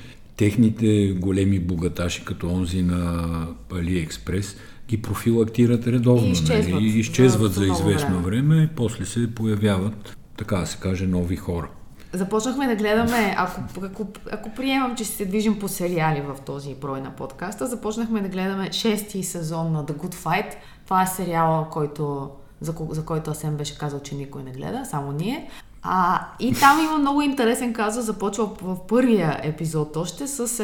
техните 0.42 1.16
големи 1.18 1.58
богаташи, 1.58 2.24
като 2.24 2.48
онзи 2.48 2.82
на 2.82 3.46
Алиекспрес, 3.72 4.56
ги 4.88 5.02
профилактират 5.02 5.86
редовно. 5.86 6.26
И 6.26 6.30
изчезват, 6.30 6.74
нали? 6.74 6.86
изчезват 6.86 7.52
за, 7.52 7.60
за 7.60 7.66
известно 7.66 8.20
време. 8.20 8.48
време 8.48 8.62
и 8.62 8.76
после 8.76 9.06
се 9.06 9.34
появяват, 9.34 10.16
така 10.36 10.56
да 10.56 10.66
се 10.66 10.78
каже, 10.78 11.06
нови 11.06 11.36
хора. 11.36 11.68
Започнахме 12.12 12.66
да 12.66 12.76
гледаме, 12.76 13.34
ако, 13.38 13.60
ако, 13.82 14.06
ако 14.32 14.54
приемам, 14.54 14.96
че 14.96 15.04
се 15.04 15.24
движим 15.24 15.58
по 15.58 15.68
сериали 15.68 16.20
в 16.20 16.40
този 16.46 16.74
брой 16.74 17.00
на 17.00 17.10
подкаста, 17.10 17.66
започнахме 17.66 18.20
да 18.20 18.28
гледаме 18.28 18.72
шести 18.72 19.22
сезон 19.22 19.72
на 19.72 19.84
The 19.84 19.92
Good 19.92 20.14
Fight. 20.14 20.54
Това 20.84 21.02
е 21.02 21.06
сериала, 21.06 21.68
който, 21.70 22.30
за, 22.60 22.74
за 22.90 23.04
който 23.04 23.30
Асен 23.30 23.56
беше 23.56 23.78
казал, 23.78 24.00
че 24.00 24.14
никой 24.14 24.42
не 24.42 24.50
гледа, 24.50 24.82
само 24.84 25.12
ние. 25.12 25.48
А, 25.82 26.26
и 26.40 26.54
там 26.54 26.84
има 26.84 26.98
много 26.98 27.22
интересен 27.22 27.72
казус, 27.72 28.04
започва 28.04 28.50
в 28.62 28.86
първия 28.86 29.40
епизод 29.42 29.96
още 29.96 30.26
с 30.26 30.60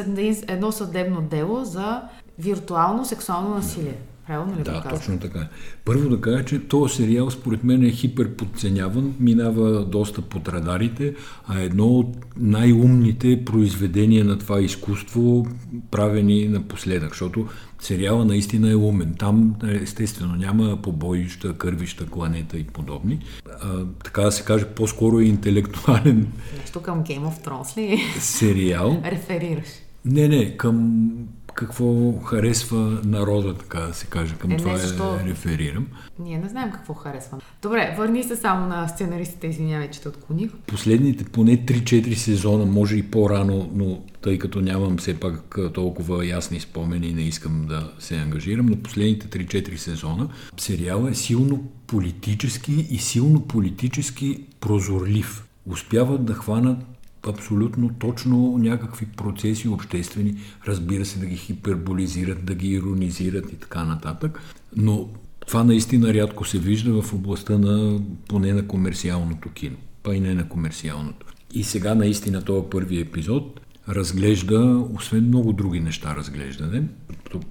едно 0.47 0.71
съдебно 0.71 1.21
дело 1.21 1.65
за 1.65 2.01
виртуално 2.37 3.05
сексуално 3.05 3.55
насилие. 3.55 3.97
Правилно 4.29 4.59
ли 4.59 4.63
да, 4.63 4.83
точно 4.89 5.19
така. 5.19 5.47
Първо 5.85 6.09
да 6.09 6.21
кажа, 6.21 6.45
че 6.45 6.67
този 6.67 6.95
сериал 6.95 7.31
според 7.31 7.63
мен 7.63 7.83
е 7.83 7.89
хиперподценяван, 7.89 9.15
минава 9.19 9.85
доста 9.85 10.21
под 10.21 10.47
радарите, 10.47 11.13
а 11.47 11.59
едно 11.59 11.85
от 11.85 12.07
най-умните 12.37 13.45
произведения 13.45 14.25
на 14.25 14.39
това 14.39 14.61
изкуство, 14.61 15.47
правени 15.91 16.47
напоследък, 16.47 17.09
защото 17.09 17.47
сериала 17.79 18.25
наистина 18.25 18.71
е 18.71 18.75
умен. 18.75 19.15
Там 19.19 19.55
естествено 19.69 20.35
няма 20.35 20.81
побоища, 20.81 21.57
кървища, 21.57 22.05
кланета 22.05 22.57
и 22.57 22.63
подобни. 22.63 23.19
А, 23.61 23.85
така 24.03 24.21
да 24.21 24.31
се 24.31 24.43
каже, 24.43 24.65
по-скоро 24.65 25.19
е 25.19 25.23
интелектуален. 25.23 26.27
Нещо 26.59 26.81
към 26.81 27.03
Game 27.03 27.23
of 27.23 27.47
Thrones 27.47 27.77
ли? 27.77 28.01
Сериал. 28.19 29.01
Реферираш. 29.11 29.67
Не, 30.05 30.27
не, 30.27 30.57
към 30.57 31.09
какво 31.59 32.19
харесва 32.19 33.01
народа, 33.05 33.53
така 33.53 33.79
да 33.79 33.93
се 33.93 34.05
каже. 34.05 34.35
Към 34.35 34.51
е, 34.51 34.57
това 34.57 34.71
не, 34.71 34.77
защо... 34.77 35.15
е, 35.15 35.29
реферирам. 35.29 35.87
Ние 36.19 36.37
не 36.37 36.49
знаем 36.49 36.71
какво 36.71 36.93
харесва. 36.93 37.37
Добре, 37.61 37.95
върни 37.97 38.23
се 38.23 38.35
само 38.35 38.67
на 38.67 38.87
сценаристите, 38.87 39.47
извинявай, 39.47 39.89
че 39.89 40.01
те 40.01 40.09
отклоних. 40.09 40.51
Последните 40.67 41.23
поне 41.23 41.57
3-4 41.57 42.13
сезона, 42.13 42.65
може 42.65 42.95
и 42.95 43.11
по-рано, 43.11 43.69
но 43.73 44.01
тъй 44.21 44.39
като 44.39 44.61
нямам 44.61 44.97
все 44.97 45.19
пак 45.19 45.59
толкова 45.73 46.25
ясни 46.25 46.59
спомени 46.59 47.07
и 47.07 47.13
не 47.13 47.21
искам 47.21 47.65
да 47.69 47.91
се 47.99 48.15
ангажирам, 48.15 48.65
но 48.65 48.75
последните 48.75 49.27
3-4 49.27 49.75
сезона 49.75 50.29
сериала 50.57 51.09
е 51.09 51.13
силно 51.13 51.63
политически 51.87 52.87
и 52.89 52.97
силно 52.97 53.41
политически 53.41 54.45
прозорлив. 54.59 55.45
Успяват 55.65 56.25
да 56.25 56.33
хванат 56.33 56.77
абсолютно 57.27 57.89
точно 57.99 58.57
някакви 58.57 59.05
процеси 59.05 59.67
обществени, 59.67 60.35
разбира 60.67 61.05
се, 61.05 61.19
да 61.19 61.25
ги 61.25 61.37
хиперболизират, 61.37 62.45
да 62.45 62.55
ги 62.55 62.69
иронизират 62.69 63.51
и 63.53 63.55
така 63.55 63.83
нататък. 63.83 64.41
Но 64.75 65.09
това 65.47 65.63
наистина 65.63 66.13
рядко 66.13 66.45
се 66.45 66.59
вижда 66.59 67.01
в 67.01 67.13
областта 67.13 67.57
на 67.57 67.99
поне 68.27 68.53
на 68.53 68.67
комерциалното 68.67 69.49
кино, 69.49 69.77
па 70.03 70.15
и 70.15 70.19
не 70.19 70.33
на 70.33 70.49
комерциалното. 70.49 71.25
И 71.53 71.63
сега 71.63 71.95
наистина 71.95 72.41
този 72.41 72.65
първи 72.71 72.99
епизод 72.99 73.59
разглежда, 73.89 74.85
освен 74.93 75.27
много 75.27 75.53
други 75.53 75.79
неща 75.79 76.15
разглеждане, 76.15 76.83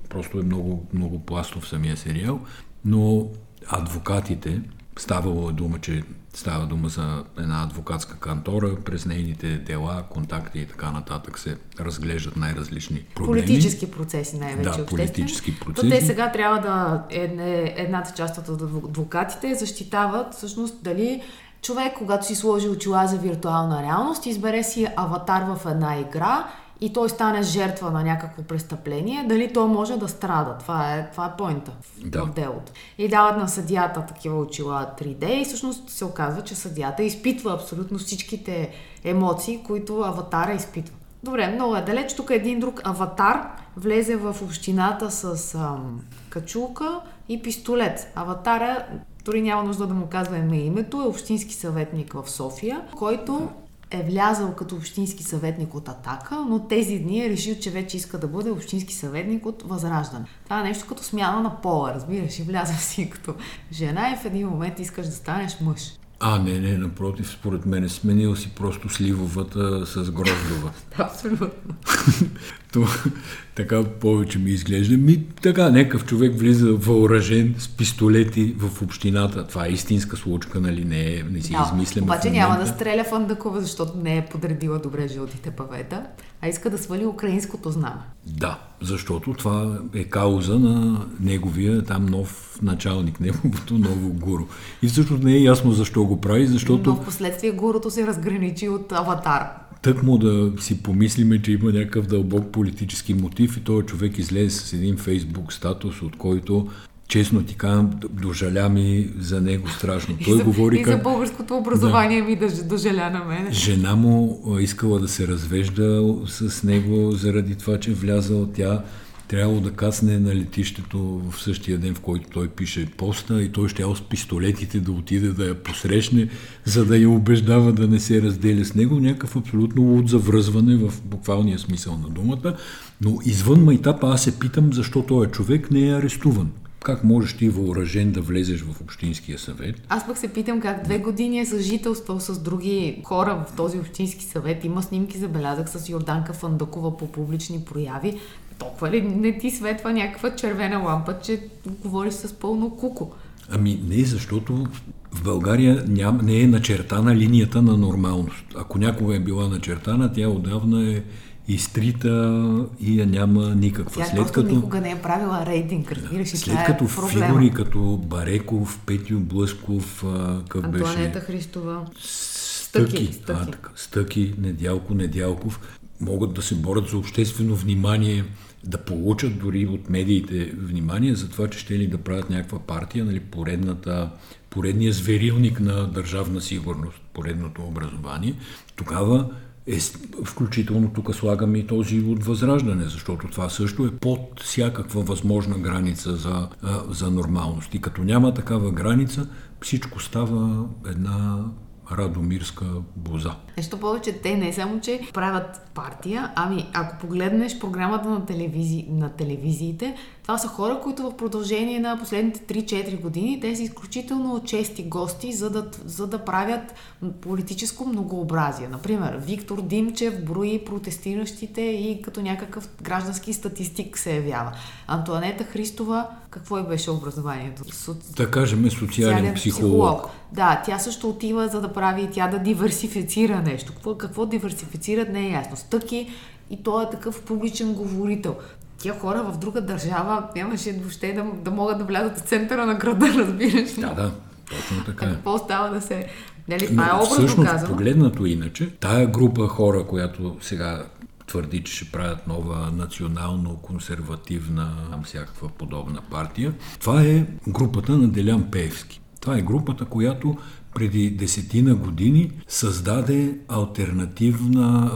просто 0.08 0.38
е 0.38 0.42
много, 0.42 0.86
много 0.94 1.18
пластов 1.18 1.68
самия 1.68 1.96
сериал, 1.96 2.40
но 2.84 3.28
адвокатите, 3.68 4.60
ставало 4.98 5.50
е 5.50 5.52
дума, 5.52 5.78
че 5.78 6.02
Става 6.38 6.66
дума 6.66 6.88
за 6.88 7.24
една 7.38 7.62
адвокатска 7.62 8.16
кантора, 8.18 8.76
през 8.84 9.06
нейните 9.06 9.46
дела, 9.46 10.04
контакти 10.10 10.58
и 10.58 10.66
така 10.66 10.90
нататък 10.90 11.38
се 11.38 11.56
разглеждат 11.80 12.36
най-различни 12.36 13.04
проблеми. 13.14 13.40
Политически 13.40 13.90
процеси 13.90 14.38
най-вече. 14.38 14.70
Да, 14.70 14.86
политически 14.86 15.60
процеси. 15.60 15.90
То 15.90 15.96
те 15.96 16.06
сега 16.06 16.32
трябва 16.32 16.60
да, 16.60 17.02
е, 17.10 17.74
едната 17.76 18.12
част 18.16 18.38
от 18.38 18.62
адвокатите 18.62 19.54
защитават 19.54 20.34
всъщност 20.34 20.82
дали 20.82 21.22
човек, 21.62 21.92
когато 21.98 22.26
си 22.26 22.34
сложи 22.34 22.68
очила 22.68 23.06
за 23.06 23.16
виртуална 23.16 23.82
реалност, 23.82 24.26
избере 24.26 24.62
си 24.62 24.86
аватар 24.96 25.42
в 25.42 25.66
една 25.66 25.98
игра 25.98 26.46
и 26.80 26.92
той 26.92 27.08
стане 27.08 27.42
жертва 27.42 27.90
на 27.90 28.04
някакво 28.04 28.42
престъпление, 28.42 29.26
дали 29.28 29.52
той 29.52 29.66
може 29.66 29.96
да 29.96 30.08
страда. 30.08 30.56
Това 30.60 30.94
е, 30.94 31.10
това 31.10 31.26
е 31.26 31.36
поинта 31.36 31.72
да. 32.04 32.24
в 32.24 32.34
делото. 32.34 32.72
И 32.98 33.08
дават 33.08 33.36
на 33.36 33.48
съдията 33.48 34.06
такива 34.06 34.38
очила 34.38 34.90
3D 35.00 35.26
и 35.26 35.44
всъщност 35.44 35.90
се 35.90 36.04
оказва, 36.04 36.42
че 36.42 36.54
съдията 36.54 37.02
изпитва 37.02 37.54
абсолютно 37.54 37.98
всичките 37.98 38.70
емоции, 39.04 39.62
които 39.66 40.00
аватара 40.00 40.52
изпитва. 40.52 40.94
Добре, 41.22 41.48
много 41.48 41.76
е 41.76 41.82
далеч. 41.82 42.14
Тук 42.14 42.30
един 42.30 42.60
друг 42.60 42.80
аватар 42.84 43.50
влезе 43.76 44.16
в 44.16 44.36
общината 44.42 45.10
с 45.10 45.54
ам, 45.54 46.00
качулка 46.30 47.00
и 47.28 47.42
пистолет. 47.42 48.12
Аватара, 48.14 48.86
дори 49.24 49.42
няма 49.42 49.62
нужда 49.62 49.86
да 49.86 49.94
му 49.94 50.06
казваме 50.06 50.58
името, 50.58 51.02
е 51.02 51.08
общински 51.08 51.54
съветник 51.54 52.12
в 52.12 52.30
София, 52.30 52.82
който 52.96 53.48
е 53.90 54.02
влязал 54.02 54.54
като 54.54 54.74
общински 54.74 55.22
съветник 55.22 55.74
от 55.74 55.88
Атака, 55.88 56.44
но 56.48 56.66
тези 56.68 56.98
дни 56.98 57.24
е 57.24 57.30
решил, 57.30 57.54
че 57.60 57.70
вече 57.70 57.96
иска 57.96 58.18
да 58.18 58.28
бъде 58.28 58.50
общински 58.50 58.94
съветник 58.94 59.46
от 59.46 59.62
Възраждане. 59.66 60.24
Това 60.44 60.60
е 60.60 60.62
нещо 60.62 60.86
като 60.88 61.02
смяна 61.02 61.40
на 61.40 61.60
пола, 61.60 61.94
разбираш, 61.94 62.38
и 62.38 62.42
вляза 62.42 62.74
си 62.78 63.10
като 63.10 63.34
жена 63.72 64.10
и 64.12 64.16
в 64.16 64.24
един 64.24 64.48
момент 64.48 64.78
искаш 64.78 65.06
да 65.06 65.12
станеш 65.12 65.56
мъж. 65.60 65.92
А, 66.20 66.38
не, 66.38 66.58
не, 66.58 66.78
напротив, 66.78 67.30
според 67.30 67.66
мен 67.66 67.84
е 67.84 67.88
сменил 67.88 68.36
си 68.36 68.50
просто 68.54 68.88
сливовата 68.88 69.86
с 69.86 70.10
гроздова. 70.10 70.70
Абсолютно. 70.98 71.50
То, 72.72 72.86
така 73.54 73.84
повече 73.84 74.38
ми 74.38 74.50
изглежда. 74.50 74.96
Ми, 74.96 75.24
така, 75.42 75.70
някакъв 75.70 76.04
човек 76.04 76.38
влиза 76.38 76.72
въоръжен 76.72 77.54
с 77.58 77.68
пистолети 77.68 78.54
в 78.58 78.82
общината. 78.82 79.46
Това 79.46 79.66
е 79.66 79.70
истинска 79.70 80.16
случка, 80.16 80.60
нали? 80.60 80.84
Не, 80.84 81.24
не 81.30 81.40
си 81.40 81.52
да, 81.52 81.64
измисляме. 81.66 82.04
Обаче 82.04 82.30
няма 82.30 82.58
да 82.58 82.66
стреля 82.66 83.04
в 83.04 83.12
Андакова, 83.12 83.60
защото 83.60 83.92
не 84.02 84.16
е 84.16 84.26
подредила 84.26 84.78
добре 84.78 85.08
жълтите 85.08 85.50
павета, 85.50 86.02
а 86.42 86.48
иска 86.48 86.70
да 86.70 86.78
свали 86.78 87.06
украинското 87.06 87.70
знаме. 87.70 88.00
Да, 88.26 88.58
защото 88.82 89.34
това 89.34 89.78
е 89.94 90.04
кауза 90.04 90.58
на 90.58 91.06
неговия 91.20 91.84
там 91.84 92.06
нов 92.06 92.58
началник, 92.62 93.20
неговото 93.20 93.78
ново 93.78 94.08
гуру. 94.08 94.44
И 94.82 94.88
всъщност 94.88 95.22
не 95.22 95.32
е 95.32 95.42
ясно 95.42 95.72
защо 95.72 96.04
го 96.04 96.20
прави, 96.20 96.46
защото... 96.46 96.90
Но 96.90 96.96
в 96.96 97.04
последствие 97.04 97.50
гурото 97.50 97.90
се 97.90 98.06
разграничи 98.06 98.68
от 98.68 98.92
аватар. 98.92 99.67
Тък 99.82 100.02
му 100.02 100.18
да 100.18 100.52
си 100.62 100.82
помислиме, 100.82 101.42
че 101.42 101.52
има 101.52 101.72
някакъв 101.72 102.06
дълбок 102.06 102.52
политически 102.52 103.14
мотив 103.14 103.56
и 103.56 103.60
този 103.60 103.86
човек 103.86 104.18
излезе 104.18 104.50
с 104.50 104.72
един 104.72 104.96
фейсбук 104.96 105.52
статус, 105.52 106.02
от 106.02 106.16
който 106.16 106.68
честно 107.08 107.42
ти 107.42 107.54
казвам, 107.54 107.90
дожаля 108.10 108.68
ми 108.68 109.10
за 109.18 109.40
него 109.40 109.68
страшно. 109.68 110.16
Той 110.24 110.34
и 110.34 110.38
за, 110.38 110.44
говори 110.44 110.80
и 110.80 110.82
как... 110.82 110.96
за 110.96 111.02
българското 111.02 111.56
образование 111.56 112.20
да, 112.20 112.28
ми 112.28 112.36
да 112.36 112.64
дожаля 112.64 113.10
на 113.10 113.24
мен. 113.24 113.52
Жена 113.52 113.96
му 113.96 114.42
искала 114.60 115.00
да 115.00 115.08
се 115.08 115.26
развежда 115.26 116.14
с 116.26 116.62
него 116.62 117.12
заради 117.12 117.54
това, 117.54 117.80
че 117.80 117.90
е 117.90 117.94
влязал 117.94 118.46
тя 118.46 118.82
трябвало 119.28 119.60
да 119.60 119.70
касне 119.72 120.18
на 120.18 120.34
летището 120.34 120.98
в 121.30 121.42
същия 121.42 121.78
ден, 121.78 121.94
в 121.94 122.00
който 122.00 122.30
той 122.30 122.48
пише 122.48 122.90
поста 122.96 123.42
и 123.42 123.52
той 123.52 123.68
ще 123.68 123.82
с 123.82 124.00
пистолетите 124.00 124.80
да 124.80 124.92
отиде 124.92 125.28
да 125.28 125.44
я 125.44 125.54
посрещне, 125.54 126.28
за 126.64 126.84
да 126.84 126.96
я 126.96 127.10
убеждава 127.10 127.72
да 127.72 127.88
не 127.88 128.00
се 128.00 128.22
разделя 128.22 128.64
с 128.64 128.74
него. 128.74 129.00
Някакъв 129.00 129.36
абсолютно 129.36 129.82
луд 129.82 130.08
завръзване 130.08 130.76
в 130.76 130.92
буквалния 131.04 131.58
смисъл 131.58 131.98
на 131.98 132.08
думата. 132.08 132.56
Но 133.00 133.18
извън 133.24 133.64
майтапа 133.64 134.08
аз 134.08 134.22
се 134.22 134.38
питам 134.38 134.72
защо 134.72 135.02
този 135.02 135.30
човек 135.30 135.70
не 135.70 135.88
е 135.88 135.94
арестуван. 135.94 136.50
Как 136.84 137.04
можеш 137.04 137.36
ти 137.36 137.48
въоръжен 137.48 138.12
да 138.12 138.20
влезеш 138.20 138.60
в 138.60 138.80
Общинския 138.80 139.38
съвет? 139.38 139.82
Аз 139.88 140.06
пък 140.06 140.18
се 140.18 140.28
питам 140.28 140.60
как 140.60 140.84
две 140.84 140.98
години 140.98 141.40
е 141.40 141.46
съжителствал 141.46 142.20
с 142.20 142.42
други 142.42 143.02
хора 143.04 143.44
в 143.48 143.56
този 143.56 143.78
Общински 143.78 144.24
съвет. 144.24 144.64
Има 144.64 144.82
снимки 144.82 145.18
забелязах 145.18 145.70
с 145.70 145.88
Йорданка 145.88 146.32
Фандъкова 146.32 146.96
по 146.96 147.12
публични 147.12 147.64
прояви 147.64 148.14
толкова 148.58 148.90
ли 148.90 149.02
не 149.02 149.38
ти 149.38 149.50
светва 149.50 149.92
някаква 149.92 150.36
червена 150.36 150.78
лампа, 150.78 151.14
че 151.22 151.40
говориш 151.66 152.14
с 152.14 152.32
пълно 152.32 152.70
куко? 152.70 153.12
Ами 153.50 153.80
не, 153.88 154.04
защото 154.04 154.66
в 155.12 155.22
България 155.22 155.84
ням, 155.88 156.20
не 156.22 156.40
е 156.40 156.46
начертана 156.46 157.16
линията 157.16 157.62
на 157.62 157.76
нормалност. 157.76 158.44
Ако 158.56 158.78
някога 158.78 159.16
е 159.16 159.20
била 159.20 159.48
начертана, 159.48 160.12
тя 160.12 160.28
отдавна 160.28 160.92
е 160.92 161.02
изтрита 161.48 162.44
и 162.80 163.00
я 163.00 163.06
няма 163.06 163.54
никаква. 163.54 164.02
Тя 164.02 164.10
след 164.10 164.32
като 164.32 164.54
никога 164.54 164.80
не 164.80 164.90
е 164.90 165.02
правила 165.02 165.46
рейтинг, 165.46 165.92
разбираш, 165.92 166.28
след 166.28 166.64
като 166.66 166.84
е 166.84 166.88
фигури 167.10 167.50
като 167.50 167.96
Бареков, 167.96 168.80
Петю 168.86 169.20
Блъсков, 169.20 170.04
какъв 170.48 170.64
Антуанета 170.64 171.20
Христова, 171.20 171.86
Стъки, 172.00 173.06
стъки, 173.06 173.20
а, 173.28 173.46
така, 173.46 173.70
стъки, 173.76 174.34
Недялко, 174.38 174.94
Недялков, 174.94 175.60
могат 176.00 176.34
да 176.34 176.42
се 176.42 176.54
борят 176.54 176.88
за 176.88 176.98
обществено 176.98 177.54
внимание, 177.54 178.24
да 178.64 178.78
получат 178.78 179.38
дори 179.38 179.66
от 179.66 179.90
медиите 179.90 180.52
внимание 180.58 181.14
за 181.14 181.28
това, 181.28 181.48
че 181.48 181.58
ще 181.58 181.78
ли 181.78 181.86
да 181.86 181.98
правят 181.98 182.30
някаква 182.30 182.58
партия, 182.58 183.04
нали, 183.04 183.20
поредната, 183.20 184.10
поредния 184.50 184.92
зверилник 184.92 185.60
на 185.60 185.86
държавна 185.86 186.40
сигурност, 186.40 187.00
поредното 187.14 187.62
образование, 187.62 188.34
тогава 188.76 189.30
е, 189.66 189.78
включително 190.24 190.92
тук 190.94 191.14
слагам 191.14 191.56
и 191.56 191.66
този 191.66 192.00
от 192.00 192.24
възраждане, 192.24 192.84
защото 192.84 193.28
това 193.28 193.48
също 193.48 193.86
е 193.86 193.96
под 193.96 194.42
всякаква 194.42 195.02
възможна 195.02 195.58
граница 195.58 196.16
за, 196.16 196.48
за 196.90 197.10
нормалност. 197.10 197.74
И 197.74 197.80
като 197.80 198.04
няма 198.04 198.34
такава 198.34 198.72
граница, 198.72 199.28
всичко 199.60 200.02
става 200.02 200.64
една 200.86 201.44
Радомирска 201.92 202.66
боза. 202.96 203.34
Нещо 203.56 203.80
повече, 203.80 204.12
те 204.12 204.36
не 204.36 204.52
само, 204.52 204.80
че 204.80 205.00
правят 205.14 205.70
партия, 205.74 206.32
ами 206.36 206.66
ако 206.74 206.98
погледнеш 206.98 207.58
програмата 207.58 208.08
на, 208.08 208.26
телевизи... 208.26 208.86
на 208.90 209.08
телевизиите, 209.08 209.96
това 210.28 210.38
са 210.38 210.48
хора, 210.48 210.80
които 210.82 211.02
в 211.02 211.16
продължение 211.16 211.80
на 211.80 211.98
последните 211.98 212.40
3-4 212.40 213.00
години, 213.00 213.40
те 213.40 213.56
са 213.56 213.62
изключително 213.62 214.42
чести 214.44 214.82
гости, 214.82 215.32
за 215.32 215.50
да, 215.50 215.66
за 215.84 216.06
да 216.06 216.24
правят 216.24 216.74
политическо 217.20 217.86
многообразие. 217.86 218.68
Например, 218.68 219.16
Виктор 219.26 219.62
Димчев 219.62 220.24
брои 220.24 220.64
протестиращите 220.64 221.60
и 221.60 222.02
като 222.02 222.20
някакъв 222.20 222.68
граждански 222.82 223.32
статистик 223.32 223.98
се 223.98 224.14
явява. 224.14 224.52
Антуанета 224.86 225.44
Христова, 225.44 226.06
какво 226.30 226.58
е 226.58 226.62
беше 226.62 226.90
образованието? 226.90 227.74
Соци... 227.74 228.12
Да 228.12 228.30
кажем, 228.30 228.70
социален 228.70 229.34
психолог. 229.34 229.64
психолог. 229.64 230.10
Да, 230.32 230.62
тя 230.66 230.78
също 230.78 231.08
отива 231.08 231.48
за 231.48 231.60
да 231.60 231.72
прави, 231.72 232.08
тя 232.12 232.28
да 232.28 232.38
диверсифицира 232.38 233.42
нещо. 233.42 233.72
Какво, 233.72 233.94
какво 233.94 234.26
диверсифицират 234.26 235.08
не 235.08 235.26
е 235.26 235.30
ясно. 235.30 235.56
Стъки 235.56 236.10
и 236.50 236.62
той 236.62 236.84
е 236.84 236.90
такъв 236.90 237.22
публичен 237.22 237.74
говорител 237.74 238.36
тия 238.78 238.98
хора 238.98 239.22
в 239.22 239.38
друга 239.38 239.60
държава 239.60 240.28
нямаше 240.36 240.72
въобще 240.72 241.12
да, 241.12 241.24
да 241.44 241.50
могат 241.50 241.78
да 241.78 241.84
влязат 241.84 242.18
в 242.18 242.20
центъра 242.20 242.66
на 242.66 242.74
града, 242.74 243.06
разбираш 243.18 243.78
ли? 243.78 243.80
Да, 243.80 243.94
да, 243.94 244.12
точно 244.50 244.84
така. 244.86 245.06
А 245.06 245.14
какво 245.14 245.38
става 245.38 245.70
да 245.70 245.80
се... 245.80 246.06
Нали, 246.48 246.66
това 246.66 246.82
е 246.82 246.94
образно 246.94 247.16
всъщност, 247.16 247.50
казано. 247.50 247.72
погледнато 247.72 248.26
иначе, 248.26 248.70
тая 248.70 249.06
група 249.06 249.48
хора, 249.48 249.84
която 249.86 250.36
сега 250.40 250.84
твърди, 251.26 251.64
че 251.64 251.76
ще 251.76 251.92
правят 251.92 252.26
нова 252.26 252.70
национално-консервативна, 252.72 254.66
всякаква 255.04 255.48
подобна 255.48 256.00
партия. 256.10 256.54
Това 256.80 257.02
е 257.02 257.26
групата 257.48 257.92
на 257.92 258.08
Делян 258.08 258.50
Пеевски. 258.50 259.00
Това 259.20 259.38
е 259.38 259.42
групата, 259.42 259.84
която 259.84 260.36
преди 260.74 261.10
десетина 261.10 261.74
години 261.74 262.32
създаде 262.48 263.38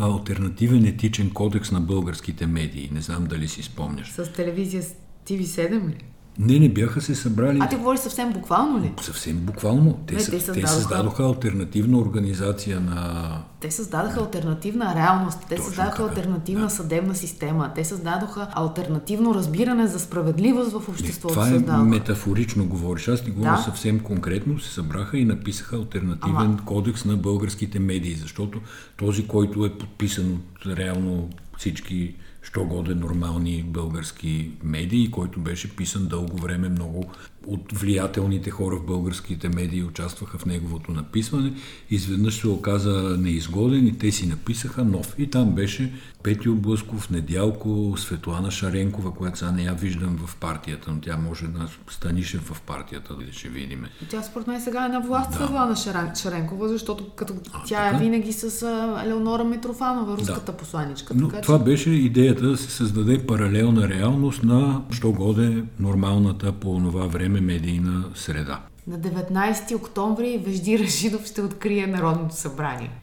альтернативен 0.02 0.84
етичен 0.84 1.30
кодекс 1.30 1.70
на 1.70 1.80
българските 1.80 2.46
медии. 2.46 2.90
Не 2.92 3.00
знам 3.00 3.24
дали 3.24 3.48
си 3.48 3.62
спомняш. 3.62 4.10
С 4.10 4.32
телевизия 4.32 4.82
TV7 5.26 5.88
ли? 5.88 6.11
Не, 6.38 6.58
не 6.58 6.68
бяха 6.68 7.00
се 7.00 7.14
събрали. 7.14 7.58
А 7.62 7.68
ти 7.68 7.76
говориш 7.76 8.00
съвсем 8.00 8.32
буквално 8.32 8.82
ли? 8.84 8.92
Съвсем 9.02 9.36
буквално. 9.36 9.98
Те, 10.06 10.14
не, 10.14 10.18
те, 10.18 10.24
създадоха... 10.24 10.60
те 10.60 10.66
създадоха 10.66 11.22
альтернативна 11.22 11.98
организация 11.98 12.80
на... 12.80 13.38
Те 13.60 13.70
създадаха 13.70 14.20
альтернативна 14.20 14.94
реалност. 14.94 15.38
Те 15.48 15.54
Точно 15.54 15.64
създадаха 15.64 15.96
така. 15.96 16.08
альтернативна 16.08 16.64
да. 16.64 16.70
съдебна 16.70 17.14
система. 17.14 17.72
Те 17.74 17.84
създадоха 17.84 18.48
альтернативно 18.52 19.34
разбиране 19.34 19.86
за 19.86 20.00
справедливост 20.00 20.72
в 20.72 20.88
обществото. 20.88 21.28
Не, 21.28 21.32
това 21.34 21.46
е 21.46 21.50
създадоха. 21.50 21.84
метафорично 21.84 22.66
говориш. 22.66 23.08
Аз 23.08 23.24
ти 23.24 23.30
говоря 23.30 23.56
да? 23.56 23.62
съвсем 23.62 24.00
конкретно. 24.00 24.58
Се 24.58 24.74
събраха 24.74 25.18
и 25.18 25.24
написаха 25.24 25.76
альтернативен 25.76 26.36
Ама... 26.36 26.64
кодекс 26.64 27.04
на 27.04 27.16
българските 27.16 27.78
медии, 27.78 28.14
защото 28.14 28.60
този, 28.96 29.26
който 29.26 29.64
е 29.64 29.78
подписан 29.78 30.32
от 30.32 30.76
реално 30.76 31.28
всички 31.58 32.14
що 32.42 32.64
годе 32.64 32.94
нормални 32.94 33.62
български 33.62 34.50
медии, 34.62 35.10
който 35.10 35.40
беше 35.40 35.76
писан 35.76 36.06
дълго 36.06 36.36
време 36.36 36.68
много 36.68 37.10
от 37.46 37.72
влиятелните 37.72 38.50
хора 38.50 38.76
в 38.76 38.86
българските 38.86 39.48
медии 39.48 39.84
участваха 39.84 40.38
в 40.38 40.46
неговото 40.46 40.92
написване. 40.92 41.52
Изведнъж 41.90 42.40
се 42.40 42.48
оказа 42.48 43.16
неизгоден 43.18 43.86
и 43.86 43.98
те 43.98 44.12
си 44.12 44.26
написаха 44.26 44.84
нов. 44.84 45.14
И 45.18 45.30
там 45.30 45.50
беше 45.50 45.92
Петио 46.22 46.54
Блъсков, 46.54 47.10
Недялко, 47.10 47.94
Светлана 47.96 48.50
Шаренкова, 48.50 49.14
която 49.14 49.38
сега 49.38 49.52
не 49.52 49.62
я 49.62 49.72
виждам 49.72 50.18
в 50.26 50.36
партията, 50.36 50.90
но 50.92 51.00
тя 51.00 51.16
може 51.16 51.46
да 51.46 51.68
станише 51.90 52.38
в 52.38 52.60
партията, 52.60 53.14
да 53.14 53.32
ще 53.32 53.48
видим. 53.48 53.86
Тя 54.08 54.22
според 54.22 54.46
мен 54.46 54.60
сега 54.60 54.84
е 54.84 54.88
на 54.88 55.00
власт 55.00 55.30
да. 55.30 55.36
Светлана 55.36 55.76
Шаренкова, 56.16 56.68
защото 56.68 57.10
като 57.10 57.34
а, 57.52 57.62
тя 57.66 57.84
така? 57.84 57.96
е 57.96 58.00
винаги 58.00 58.32
с 58.32 58.66
Елеонора 59.04 59.44
Митрофанова, 59.44 60.16
руската 60.16 60.52
да. 60.52 60.58
посланичка. 60.58 61.14
Но 61.14 61.28
така, 61.28 61.40
това 61.40 61.58
че... 61.58 61.64
беше 61.64 61.90
идеята 61.90 62.46
да 62.46 62.56
се 62.56 62.70
създаде 62.70 63.26
паралелна 63.26 63.88
реалност 63.88 64.42
на 64.42 64.82
що 64.90 65.12
годе 65.12 65.64
нормалната 65.80 66.52
по 66.52 66.80
това 66.92 67.06
време 67.06 67.31
медийна 67.40 68.04
среда. 68.14 68.60
На 68.86 68.98
19 68.98 69.76
октомври 69.76 70.42
Вежди 70.46 70.78
Рашидов 70.78 71.26
ще 71.26 71.42
открие 71.42 71.86
Народното 71.86 72.34
събрание. 72.36 72.90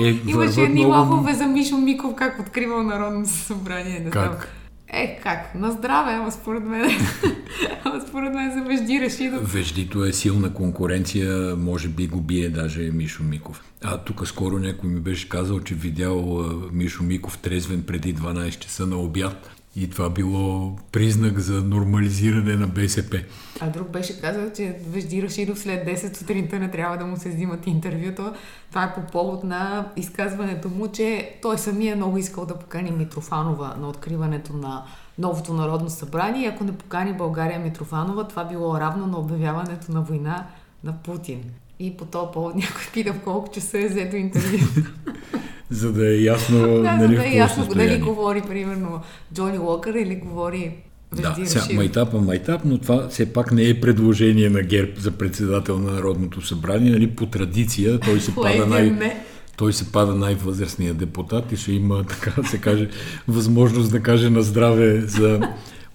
Е, 0.00 0.20
Имаше 0.26 0.62
едни 0.62 0.80
много... 0.80 0.92
лавове 0.92 1.34
за 1.34 1.46
Мишо 1.46 1.76
Миков, 1.76 2.14
как 2.14 2.40
откривал 2.40 2.82
Народното 2.82 3.30
събрание. 3.30 4.00
Не 4.00 4.10
как? 4.10 4.32
Знам. 4.32 4.40
Е, 4.88 5.20
как? 5.22 5.54
На 5.54 5.72
здраве, 5.72 6.12
ама 6.12 6.32
според 6.32 6.64
мен. 6.64 6.90
ама 7.84 8.00
според 8.08 8.34
мен 8.34 8.52
за 8.54 8.64
Вежди 8.68 9.00
Рашидов. 9.00 9.52
Веждито 9.52 10.04
е 10.04 10.12
силна 10.12 10.54
конкуренция, 10.54 11.56
може 11.56 11.88
би 11.88 12.06
го 12.06 12.20
бие 12.20 12.48
даже 12.48 12.80
Мишо 12.80 13.22
Миков. 13.22 13.64
А 13.82 13.98
тук 13.98 14.26
скоро 14.26 14.58
някой 14.58 14.90
ми 14.90 15.00
беше 15.00 15.28
казал, 15.28 15.60
че 15.60 15.74
видял 15.74 16.44
Мишо 16.72 17.02
Миков 17.02 17.38
трезвен 17.38 17.82
преди 17.82 18.14
12 18.14 18.58
часа 18.58 18.86
на 18.86 18.96
обяд. 18.96 19.50
И 19.76 19.90
това 19.90 20.10
било 20.10 20.76
признак 20.92 21.38
за 21.38 21.62
нормализиране 21.62 22.56
на 22.56 22.66
БСП. 22.66 23.22
А 23.60 23.70
друг 23.70 23.88
беше 23.88 24.20
казал, 24.20 24.50
че 24.56 24.76
Вежди 24.88 25.22
Рашидов 25.22 25.58
след 25.58 25.86
10 25.88 26.16
сутринта 26.16 26.58
не 26.58 26.70
трябва 26.70 26.96
да 26.96 27.06
му 27.06 27.16
се 27.16 27.28
взимат 27.28 27.66
интервюто. 27.66 28.32
Това 28.70 28.84
е 28.84 28.94
по 28.94 29.00
повод 29.12 29.44
на 29.44 29.88
изказването 29.96 30.68
му, 30.68 30.88
че 30.92 31.38
той 31.42 31.58
самия 31.58 31.96
много 31.96 32.18
искал 32.18 32.46
да 32.46 32.58
покани 32.58 32.90
Митрофанова 32.90 33.76
на 33.80 33.88
откриването 33.88 34.52
на 34.52 34.84
новото 35.18 35.52
Народно 35.52 35.90
събрание. 35.90 36.48
Ако 36.48 36.64
не 36.64 36.72
покани 36.72 37.12
България 37.12 37.60
Митрофанова, 37.60 38.28
това 38.28 38.44
било 38.44 38.80
равно 38.80 39.06
на 39.06 39.18
обявяването 39.18 39.92
на 39.92 40.00
война 40.00 40.46
на 40.84 40.92
Путин. 40.92 41.42
И 41.78 41.96
по 41.96 42.04
този 42.04 42.32
повод 42.32 42.54
някой 42.54 42.82
пита 42.92 43.12
в 43.12 43.20
колко 43.20 43.52
часа 43.52 43.78
е 43.78 43.88
взето 43.88 44.16
интервю. 44.16 44.58
за 45.70 45.92
да 45.92 46.14
е 46.14 46.22
ясно, 46.22 46.58
да, 46.82 46.96
нали, 46.96 47.16
за 47.16 47.22
да 47.22 47.28
е 47.28 47.36
ясно 47.36 47.66
дали 47.66 47.98
говори, 47.98 48.42
примерно, 48.48 49.00
Джони 49.34 49.58
Локър 49.58 49.94
или 49.94 50.14
говори 50.14 50.72
да, 51.22 51.36
сега, 51.44 51.64
майтапа, 51.74 52.20
майтап, 52.20 52.60
но 52.64 52.78
това 52.78 53.08
все 53.08 53.32
пак 53.32 53.52
не 53.52 53.68
е 53.68 53.80
предложение 53.80 54.50
на 54.50 54.62
ГЕРБ 54.62 54.92
за 55.00 55.10
председател 55.10 55.78
на 55.78 55.92
Народното 55.92 56.46
събрание. 56.46 56.90
Нали, 56.90 57.10
по 57.10 57.26
традиция 57.26 58.00
той 58.00 58.20
се 58.20 58.34
пада 58.34 58.66
най... 58.66 59.12
Той 59.56 59.72
се 59.72 59.92
пада 59.92 60.14
най-възрастния 60.14 60.94
депутат 60.94 61.52
и 61.52 61.56
ще 61.56 61.72
има, 61.72 62.04
така 62.08 62.42
да 62.42 62.48
се 62.48 62.58
каже, 62.58 62.88
възможност 63.28 63.90
да 63.90 64.00
каже 64.00 64.30
на 64.30 64.42
здраве 64.42 65.00
за 65.00 65.40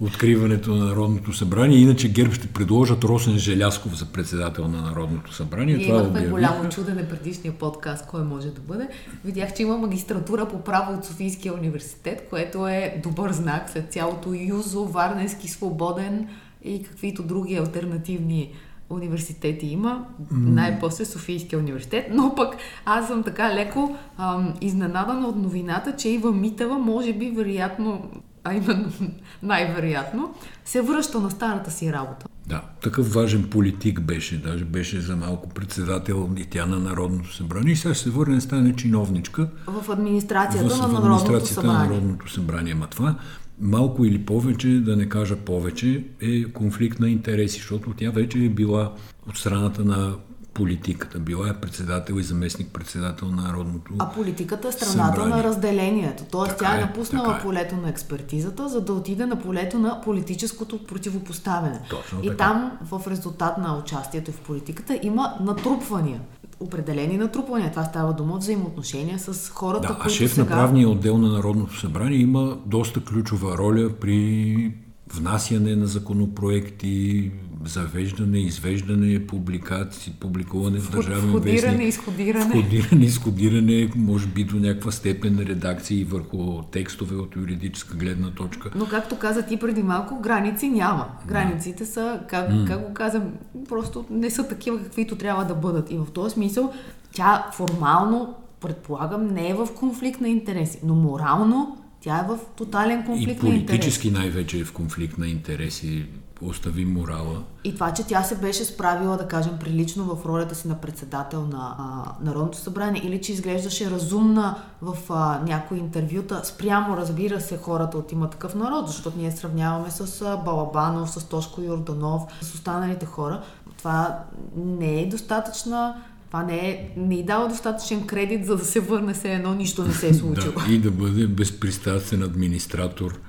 откриването 0.01 0.75
на 0.75 0.85
Народното 0.85 1.33
събрание. 1.33 1.77
Иначе 1.77 2.12
ГЕРБ 2.12 2.33
ще 2.33 2.47
предложат 2.47 3.03
Росен 3.03 3.38
Желясков 3.38 3.97
за 3.97 4.05
председател 4.05 4.67
на 4.67 4.81
Народното 4.81 5.33
събрание. 5.33 5.75
Ние 5.75 5.88
Това 5.88 5.99
имахме 5.99 6.27
голямо 6.27 6.69
чудене 6.69 7.07
предишния 7.07 7.53
подкаст, 7.53 8.07
кой 8.07 8.23
може 8.23 8.47
да 8.47 8.62
бъде. 8.62 8.88
Видях, 9.25 9.53
че 9.53 9.63
има 9.63 9.77
магистратура 9.77 10.47
по 10.47 10.62
право 10.63 10.93
от 10.93 11.05
Софийския 11.05 11.53
университет, 11.53 12.27
което 12.29 12.67
е 12.67 12.99
добър 13.03 13.31
знак 13.31 13.69
след 13.69 13.91
цялото 13.91 14.33
Юзо, 14.33 14.85
Варненски, 14.85 15.47
Свободен 15.47 16.27
и 16.63 16.83
каквито 16.83 17.23
други 17.23 17.55
альтернативни 17.55 18.53
университети 18.89 19.67
има, 19.67 20.05
най-после 20.31 21.05
Софийския 21.05 21.59
университет, 21.59 22.05
но 22.12 22.35
пък 22.35 22.55
аз 22.85 23.07
съм 23.07 23.23
така 23.23 23.55
леко 23.55 23.95
ам, 24.17 24.53
изненадана 24.62 25.27
от 25.27 25.35
новината, 25.35 25.95
че 25.95 26.09
Ива 26.09 26.31
Митева 26.31 26.77
може 26.77 27.13
би 27.13 27.33
вероятно 27.35 28.09
а 28.49 28.53
именно 28.53 28.91
най-вероятно, 29.43 30.33
се 30.65 30.81
връща 30.81 31.19
на 31.19 31.31
старата 31.31 31.71
си 31.71 31.93
работа. 31.93 32.25
Да, 32.47 32.62
такъв 32.81 33.13
важен 33.13 33.49
политик 33.49 34.01
беше, 34.01 34.41
даже 34.41 34.65
беше 34.65 35.01
за 35.01 35.15
малко 35.15 35.49
председател 35.49 36.29
и 36.38 36.45
тя 36.45 36.65
на 36.65 36.79
Народното 36.79 37.33
събрание. 37.33 37.73
И 37.73 37.75
сега 37.75 37.93
ще 37.93 38.03
се 38.03 38.09
върне 38.09 38.35
да 38.35 38.41
стане 38.41 38.75
чиновничка. 38.75 39.47
В 39.67 39.91
администрацията, 39.91 40.69
в, 40.69 40.81
на, 40.81 40.88
Народното 40.88 41.25
администрацията 41.25 41.67
на 41.67 41.73
Народното 41.73 42.31
събрание. 42.31 42.73
Ма 42.73 42.88
това 42.88 43.15
малко 43.62 44.05
или 44.05 44.25
повече, 44.25 44.67
да 44.67 44.95
не 44.95 45.09
кажа 45.09 45.35
повече, 45.35 46.03
е 46.21 46.43
конфликт 46.43 46.99
на 46.99 47.09
интереси, 47.09 47.57
защото 47.57 47.93
тя 47.97 48.09
вече 48.09 48.45
е 48.45 48.49
била 48.49 48.93
от 49.29 49.38
страната 49.38 49.85
на 49.85 50.15
политиката. 50.59 51.19
Била 51.19 51.49
е 51.49 51.53
председател 51.53 52.13
и 52.13 52.23
заместник 52.23 52.73
председател 52.73 53.27
на 53.27 53.41
Народното 53.41 53.93
А 53.99 54.09
политиката 54.09 54.67
е 54.67 54.71
страната 54.71 55.15
събрание. 55.15 55.35
на 55.35 55.43
разделението. 55.43 56.23
Тоест 56.31 56.49
така 56.49 56.65
тя 56.65 56.75
е, 56.75 56.77
е 56.77 56.81
напуснала 56.81 57.37
е. 57.39 57.41
полето 57.41 57.77
на 57.77 57.89
експертизата, 57.89 58.69
за 58.69 58.81
да 58.81 58.93
отиде 58.93 59.25
на 59.25 59.41
полето 59.41 59.79
на 59.79 60.01
политическото 60.01 60.83
противопоставяне. 60.83 61.81
Точно 61.89 62.19
и 62.23 62.27
така. 62.27 62.37
там 62.37 62.71
в 62.91 63.07
резултат 63.07 63.57
на 63.57 63.77
участието 63.77 64.31
в 64.31 64.39
политиката 64.39 64.99
има 65.03 65.33
натрупвания 65.41 66.21
определени 66.59 67.17
натрупвания. 67.17 67.71
Това 67.71 67.83
става 67.83 68.13
дума 68.13 68.37
взаимоотношения 68.37 69.19
с 69.19 69.49
хората, 69.49 69.87
да, 69.87 69.93
които 69.93 70.07
а 70.07 70.09
шеф 70.09 70.33
сега... 70.33 70.43
на 70.43 70.49
правния 70.49 70.89
отдел 70.89 71.17
на 71.17 71.29
Народното 71.29 71.79
събрание 71.79 72.19
има 72.19 72.57
доста 72.65 73.03
ключова 73.03 73.57
роля 73.57 73.89
при 74.01 74.73
внасяне 75.13 75.75
на 75.75 75.87
законопроекти, 75.87 77.31
завеждане, 77.65 78.39
извеждане, 78.39 79.27
публикации, 79.27 80.13
публикуване 80.19 80.79
в 80.79 80.91
държавен 80.91 81.31
вестник. 81.31 81.59
Входиране, 81.59 81.83
изходиране. 81.83 82.45
Входиране, 82.45 83.05
изходиране, 83.05 83.91
може 83.95 84.27
би 84.27 84.43
до 84.43 84.55
някаква 84.55 84.91
степен 84.91 85.39
редакции 85.39 86.03
върху 86.03 86.61
текстове 86.61 87.15
от 87.15 87.35
юридическа 87.35 87.97
гледна 87.97 88.31
точка. 88.31 88.71
Но 88.75 88.85
както 88.85 89.19
каза 89.19 89.41
ти 89.41 89.57
преди 89.57 89.83
малко, 89.83 90.21
граници 90.21 90.69
няма. 90.69 91.07
Границите 91.27 91.85
са, 91.85 92.19
как, 92.29 92.51
mm. 92.51 92.67
как 92.67 92.87
го 92.87 92.93
казвам, 92.93 93.23
просто 93.69 94.05
не 94.09 94.29
са 94.29 94.47
такива, 94.47 94.83
каквито 94.83 95.15
трябва 95.15 95.45
да 95.45 95.55
бъдат. 95.55 95.91
И 95.91 95.97
в 95.97 96.07
този 96.13 96.33
смисъл 96.33 96.73
тя 97.11 97.47
формално, 97.53 98.35
предполагам, 98.61 99.27
не 99.27 99.49
е 99.49 99.53
в 99.53 99.67
конфликт 99.75 100.21
на 100.21 100.29
интереси, 100.29 100.79
но 100.83 100.95
морално 100.95 101.77
тя 102.01 102.19
е 102.19 102.27
в 102.27 102.39
тотален 102.55 103.05
конфликт 103.05 103.43
на 103.43 103.49
интереси. 103.49 103.63
И 103.63 103.65
политически 103.65 104.12
най-вече 104.12 104.59
е 104.59 104.63
в 104.63 104.73
конфликт 104.73 105.17
на 105.17 105.27
интереси 105.27 106.05
остави 106.41 106.85
морала. 106.85 107.43
И 107.63 107.73
това, 107.73 107.93
че 107.93 108.03
тя 108.03 108.23
се 108.23 108.35
беше 108.35 108.65
справила, 108.65 109.17
да 109.17 109.27
кажем, 109.27 109.57
прилично 109.59 110.03
в 110.15 110.25
ролята 110.25 110.55
си 110.55 110.67
на 110.67 110.75
председател 110.75 111.45
на 111.45 111.75
а, 111.79 112.12
Народното 112.25 112.57
събрание 112.57 113.01
или 113.05 113.21
че 113.21 113.31
изглеждаше 113.31 113.91
разумна 113.91 114.55
в 114.81 114.97
а, 115.09 115.41
някои 115.45 115.77
интервюта, 115.77 116.41
спрямо, 116.43 116.97
разбира 116.97 117.41
се, 117.41 117.57
хората 117.57 117.97
от 117.97 118.12
има 118.12 118.29
такъв 118.29 118.55
народ, 118.55 118.88
защото 118.88 119.17
ние 119.17 119.31
сравняваме 119.31 119.91
с 119.91 120.21
а, 120.21 120.38
Балабанов, 120.38 121.09
с 121.09 121.25
Тошко 121.25 121.62
Йорданов, 121.62 122.23
с 122.41 122.53
останалите 122.53 123.05
хора. 123.05 123.41
Това 123.77 124.19
не 124.55 125.01
е 125.01 125.09
достатъчна 125.09 125.95
това 126.29 126.43
не 126.43 126.69
е, 126.69 126.89
не 126.97 127.15
й 127.15 127.23
дава 127.23 127.47
достатъчен 127.47 128.07
кредит, 128.07 128.45
за 128.45 128.57
да 128.57 128.65
се 128.65 128.79
върне 128.79 129.13
се 129.13 129.33
едно, 129.33 129.53
нищо 129.53 129.83
не 129.83 129.93
се 129.93 130.07
е 130.07 130.13
случило. 130.13 130.53
да, 130.67 130.73
и 130.73 130.77
да 130.77 130.91
бъде 130.91 131.27
безпристрастен 131.27 132.23
администратор 132.23 133.19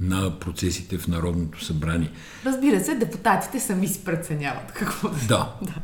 на 0.00 0.38
процесите 0.38 0.98
в 0.98 1.08
Народното 1.08 1.64
събрание. 1.64 2.10
Разбира 2.46 2.80
се, 2.80 2.94
депутатите 2.94 3.60
сами 3.60 3.88
си 3.88 4.04
преценяват 4.04 4.72
какво 4.72 5.08
да 5.08 5.16
Да. 5.28 5.54
да. 5.62 5.74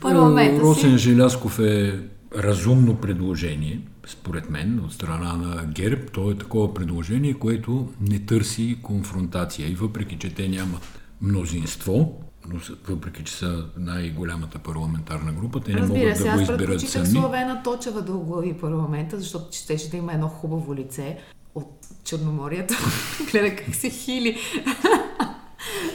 Парламента 0.00 0.62
Росен 0.62 0.98
си... 0.98 0.98
Желясков 0.98 1.58
е 1.58 2.00
разумно 2.36 2.96
предложение, 2.96 3.80
според 4.06 4.50
мен, 4.50 4.80
от 4.84 4.92
страна 4.92 5.32
на 5.32 5.64
ГЕРБ. 5.66 6.02
То 6.12 6.30
е 6.30 6.34
такова 6.34 6.74
предложение, 6.74 7.34
което 7.34 7.88
не 8.00 8.18
търси 8.18 8.78
конфронтация. 8.82 9.70
И 9.70 9.74
въпреки, 9.74 10.18
че 10.18 10.34
те 10.34 10.48
нямат 10.48 11.00
мнозинство, 11.20 12.20
но 12.48 12.60
въпреки, 12.88 13.24
че 13.24 13.32
са 13.32 13.66
най-голямата 13.76 14.58
парламентарна 14.58 15.32
група, 15.32 15.60
те 15.60 15.72
не 15.72 15.80
Разбира 15.80 15.98
могат 15.98 16.16
се, 16.16 16.24
да 16.24 16.34
го 16.34 16.40
изберат 16.40 16.58
сами. 16.58 16.74
Разбира 16.74 16.90
се, 16.90 16.98
аз 16.98 17.10
Славена 17.10 17.62
Точева 17.62 18.02
да 18.02 18.12
оглави 18.12 18.58
парламента, 18.58 19.20
защото 19.20 19.52
ще 19.52 19.90
да 19.90 19.96
има 19.96 20.12
едно 20.12 20.28
хубаво 20.28 20.74
лице 20.74 21.18
от 21.54 21.86
Черноморието. 22.04 22.74
Гледа 23.32 23.56
как 23.56 23.74
се 23.74 23.90
хили. 23.90 24.38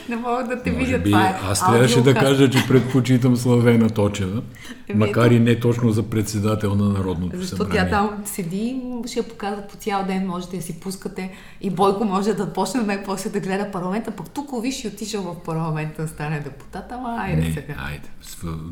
Не 0.08 0.16
мога 0.16 0.44
да 0.44 0.62
те 0.62 0.70
видя. 0.70 0.98
Би, 0.98 1.10
това 1.10 1.26
е 1.26 1.38
аз 1.42 1.66
трябваше 1.66 2.02
да 2.02 2.14
кажа, 2.14 2.50
че 2.50 2.66
предпочитам 2.68 3.36
Славена 3.36 3.90
Точева, 3.90 4.42
Еми, 4.88 4.98
макар 4.98 5.30
и 5.30 5.40
не 5.40 5.60
точно 5.60 5.90
за 5.90 6.02
председател 6.02 6.74
на 6.74 6.88
Народното 6.88 7.36
Защо 7.36 7.56
събрание. 7.56 7.80
тя 7.80 7.90
там 7.90 8.22
седи, 8.24 8.82
ще 9.06 9.18
я 9.18 9.28
показват 9.28 9.68
по 9.68 9.76
цял 9.76 10.04
ден, 10.04 10.26
можете 10.26 10.56
да 10.56 10.62
си 10.62 10.80
пускате 10.80 11.30
и 11.60 11.70
Бойко 11.70 12.04
може 12.04 12.34
да 12.34 12.52
почне 12.52 12.82
най-после 12.82 13.30
да 13.30 13.40
гледа 13.40 13.70
парламента, 13.70 14.10
пък 14.10 14.30
тук 14.30 14.62
виж 14.62 14.84
и 14.84 14.88
отишъл 14.88 15.22
в 15.22 15.42
парламента 15.44 16.02
да 16.02 16.08
стане 16.08 16.40
депутат, 16.40 16.92
ама 16.92 17.16
айде 17.20 17.42
не, 17.42 17.52
сега. 17.52 17.74
Айде, 17.78 18.08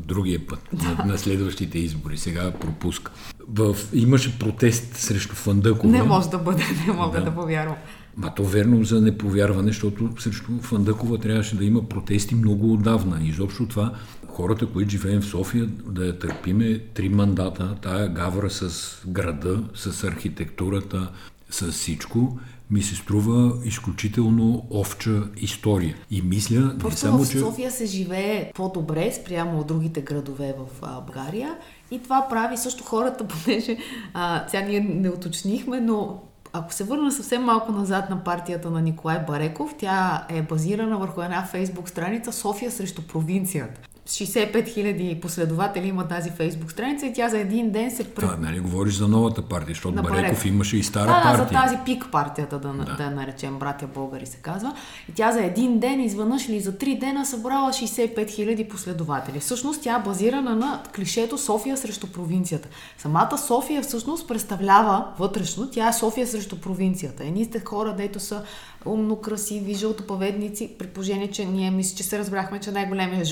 другия 0.05 0.47
път, 0.47 0.59
да. 0.73 0.89
на, 0.89 1.05
на 1.05 1.17
следващите 1.17 1.79
избори, 1.79 2.17
сега 2.17 2.51
пропуска. 2.51 3.11
В, 3.49 3.75
имаше 3.93 4.39
протест 4.39 4.95
срещу 4.95 5.35
Фандъкова. 5.35 5.93
Не 5.93 6.03
може 6.03 6.29
да 6.29 6.37
бъде, 6.37 6.63
не 6.87 6.93
мога 6.93 7.19
да, 7.19 7.25
да 7.25 7.35
повярвам. 7.35 7.75
Ма 8.17 8.33
то 8.35 8.43
верно 8.43 8.83
за 8.83 9.01
неповярване, 9.01 9.67
защото 9.67 10.09
срещу 10.19 10.51
Фандъкова 10.61 11.17
трябваше 11.17 11.57
да 11.57 11.65
има 11.65 11.89
протести 11.89 12.35
много 12.35 12.73
отдавна. 12.73 13.19
Изобщо 13.23 13.67
това 13.67 13.93
хората, 14.27 14.65
които 14.65 14.89
живеем 14.89 15.21
в 15.21 15.25
София, 15.25 15.65
да 15.67 16.05
я 16.05 16.19
търпиме 16.19 16.79
три 16.79 17.09
мандата, 17.09 17.75
тая 17.81 18.09
гавра 18.09 18.49
с 18.49 18.93
града, 19.07 19.63
с 19.75 20.03
архитектурата, 20.03 21.11
с 21.49 21.71
всичко, 21.71 22.39
ми 22.71 22.81
се 22.81 22.95
струва 22.95 23.53
изключително 23.65 24.67
овча 24.71 25.23
история. 25.37 25.95
И 26.11 26.21
мисля, 26.21 26.75
Просто 26.79 27.05
не 27.05 27.11
само, 27.11 27.23
в 27.23 27.31
че... 27.31 27.39
София 27.39 27.71
се 27.71 27.85
живее 27.85 28.51
по-добре 28.55 29.11
спрямо 29.11 29.59
от 29.59 29.67
другите 29.67 30.01
градове 30.01 30.53
в 30.57 30.81
България 30.81 31.55
и 31.91 32.03
това 32.03 32.27
прави 32.29 32.57
също 32.57 32.83
хората, 32.83 33.27
понеже 33.45 33.77
а, 34.13 34.45
сега 34.47 34.65
ние 34.65 34.79
не 34.79 35.09
уточнихме, 35.09 35.81
но 35.81 36.23
ако 36.53 36.73
се 36.73 36.83
върна 36.83 37.11
съвсем 37.11 37.43
малко 37.43 37.71
назад 37.71 38.09
на 38.09 38.23
партията 38.23 38.69
на 38.71 38.81
Николай 38.81 39.19
Бареков, 39.27 39.75
тя 39.77 40.25
е 40.29 40.41
базирана 40.41 40.97
върху 40.97 41.21
една 41.21 41.43
фейсбук 41.43 41.89
страница 41.89 42.33
София 42.33 42.71
срещу 42.71 43.07
провинцията. 43.07 43.81
65 44.07 44.73
хиляди 44.73 45.19
последователи 45.21 45.87
има 45.87 46.07
тази 46.07 46.29
фейсбук 46.29 46.71
страница 46.71 47.05
и 47.05 47.13
тя 47.13 47.29
за 47.29 47.39
един 47.39 47.71
ден 47.71 47.91
се... 47.91 48.03
Пред... 48.03 48.29
Да, 48.29 48.37
нали 48.37 48.59
говориш 48.59 48.93
за 48.93 49.07
новата 49.07 49.41
партия, 49.41 49.73
защото 49.73 49.95
на 49.95 50.01
Бареков, 50.01 50.21
Бареков 50.21 50.45
имаше 50.45 50.77
и 50.77 50.83
стара 50.83 51.07
да, 51.07 51.21
партия. 51.23 51.37
Да, 51.37 51.43
за 51.43 51.49
тази 51.49 51.77
пик 51.85 52.05
партията, 52.11 52.59
да, 52.59 52.73
да. 52.73 52.95
да 52.95 53.09
наречем 53.09 53.59
братя 53.59 53.87
българи 53.87 54.25
се 54.25 54.37
казва. 54.37 54.73
И 55.09 55.11
тя 55.11 55.31
за 55.31 55.43
един 55.43 55.79
ден, 55.79 55.99
изведнъж 55.99 56.49
или 56.49 56.59
за 56.59 56.77
три 56.77 56.95
дена 56.95 57.25
събрала 57.25 57.69
65 57.69 58.29
хиляди 58.29 58.67
последователи. 58.67 59.39
Всъщност 59.39 59.83
тя 59.83 59.95
е 59.95 60.03
базирана 60.03 60.55
на 60.55 60.83
клишето 60.95 61.37
София 61.37 61.77
срещу 61.77 62.07
провинцията. 62.07 62.69
Самата 62.97 63.37
София 63.37 63.81
всъщност 63.81 64.27
представлява 64.27 65.05
вътрешно, 65.19 65.69
тя 65.71 65.89
е 65.89 65.93
София 65.93 66.27
срещу 66.27 66.61
провинцията. 66.61 67.23
Едни 67.23 67.45
сте 67.45 67.59
хора, 67.59 67.95
дето 67.97 68.19
са 68.19 68.43
умно, 68.85 69.15
красиви, 69.15 69.73
жълтопаветници, 69.73 70.75
при 70.79 70.87
положение, 70.87 71.31
че 71.31 71.45
ние 71.45 71.71
мисля, 71.71 71.97
че 71.97 72.03
се 72.03 72.19
разбрахме, 72.19 72.59
че 72.59 72.71
най-големият 72.71 73.25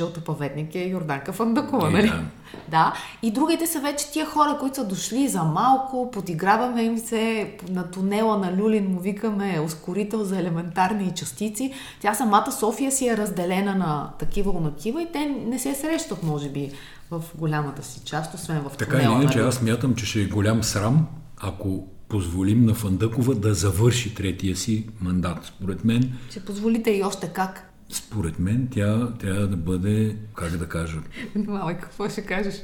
жълтопаветник 0.66 0.76
е 0.76 0.90
Йорданка 0.90 1.34
Фандакова, 1.34 1.92
нали? 1.92 2.08
Да. 2.08 2.24
да. 2.70 2.94
И 3.22 3.32
другите 3.32 3.68
са 3.68 3.80
вече 3.80 4.12
тия 4.12 4.26
хора, 4.26 4.58
които 4.60 4.76
са 4.76 4.86
дошли 4.86 5.28
за 5.28 5.44
малко, 5.44 6.12
подиграваме 6.12 6.84
им 6.84 6.98
се 6.98 7.54
на 7.70 7.92
тунела 7.92 8.38
на 8.38 8.58
Люлин, 8.58 8.92
му 8.92 9.00
викаме 9.00 9.60
ускорител 9.66 10.24
за 10.24 10.40
елементарни 10.40 11.14
частици. 11.16 11.74
Тя 12.02 12.14
самата 12.14 12.52
София 12.52 12.92
си 12.92 13.08
е 13.08 13.18
разделена 13.18 13.76
на 13.76 14.10
такива 14.20 14.52
унакива 14.52 15.02
и 15.02 15.12
те 15.14 15.26
не 15.48 15.60
се 15.60 15.76
срещат, 15.76 16.24
може 16.24 16.50
би, 16.50 16.72
в 17.12 17.24
голямата 17.36 17.84
си 17.84 18.02
част, 18.06 18.34
освен 18.34 18.62
в 18.62 18.78
Така 18.78 18.98
или 18.98 19.12
иначе, 19.12 19.40
аз 19.40 19.62
мятам, 19.62 19.96
че 19.96 20.06
ще 20.06 20.22
е 20.22 20.26
голям 20.26 20.64
срам, 20.64 21.08
ако 21.38 21.88
позволим 22.08 22.66
на 22.66 22.74
Фандъкова 22.74 23.36
да 23.36 23.54
завърши 23.54 24.16
третия 24.16 24.56
си 24.56 24.88
мандат. 25.02 25.38
Според 25.44 25.86
мен... 25.86 26.14
Ще 26.30 26.40
позволите 26.40 26.92
и 26.92 27.04
още 27.04 27.28
как? 27.28 27.75
Според 27.96 28.40
мен 28.40 28.68
тя 28.72 29.08
трябва 29.20 29.48
да 29.48 29.58
бъде, 29.58 30.16
как 30.36 30.58
да 30.58 30.66
кажа... 30.66 30.98
Малай, 31.48 31.78
какво 31.78 32.10
ще 32.10 32.22
кажеш? 32.22 32.56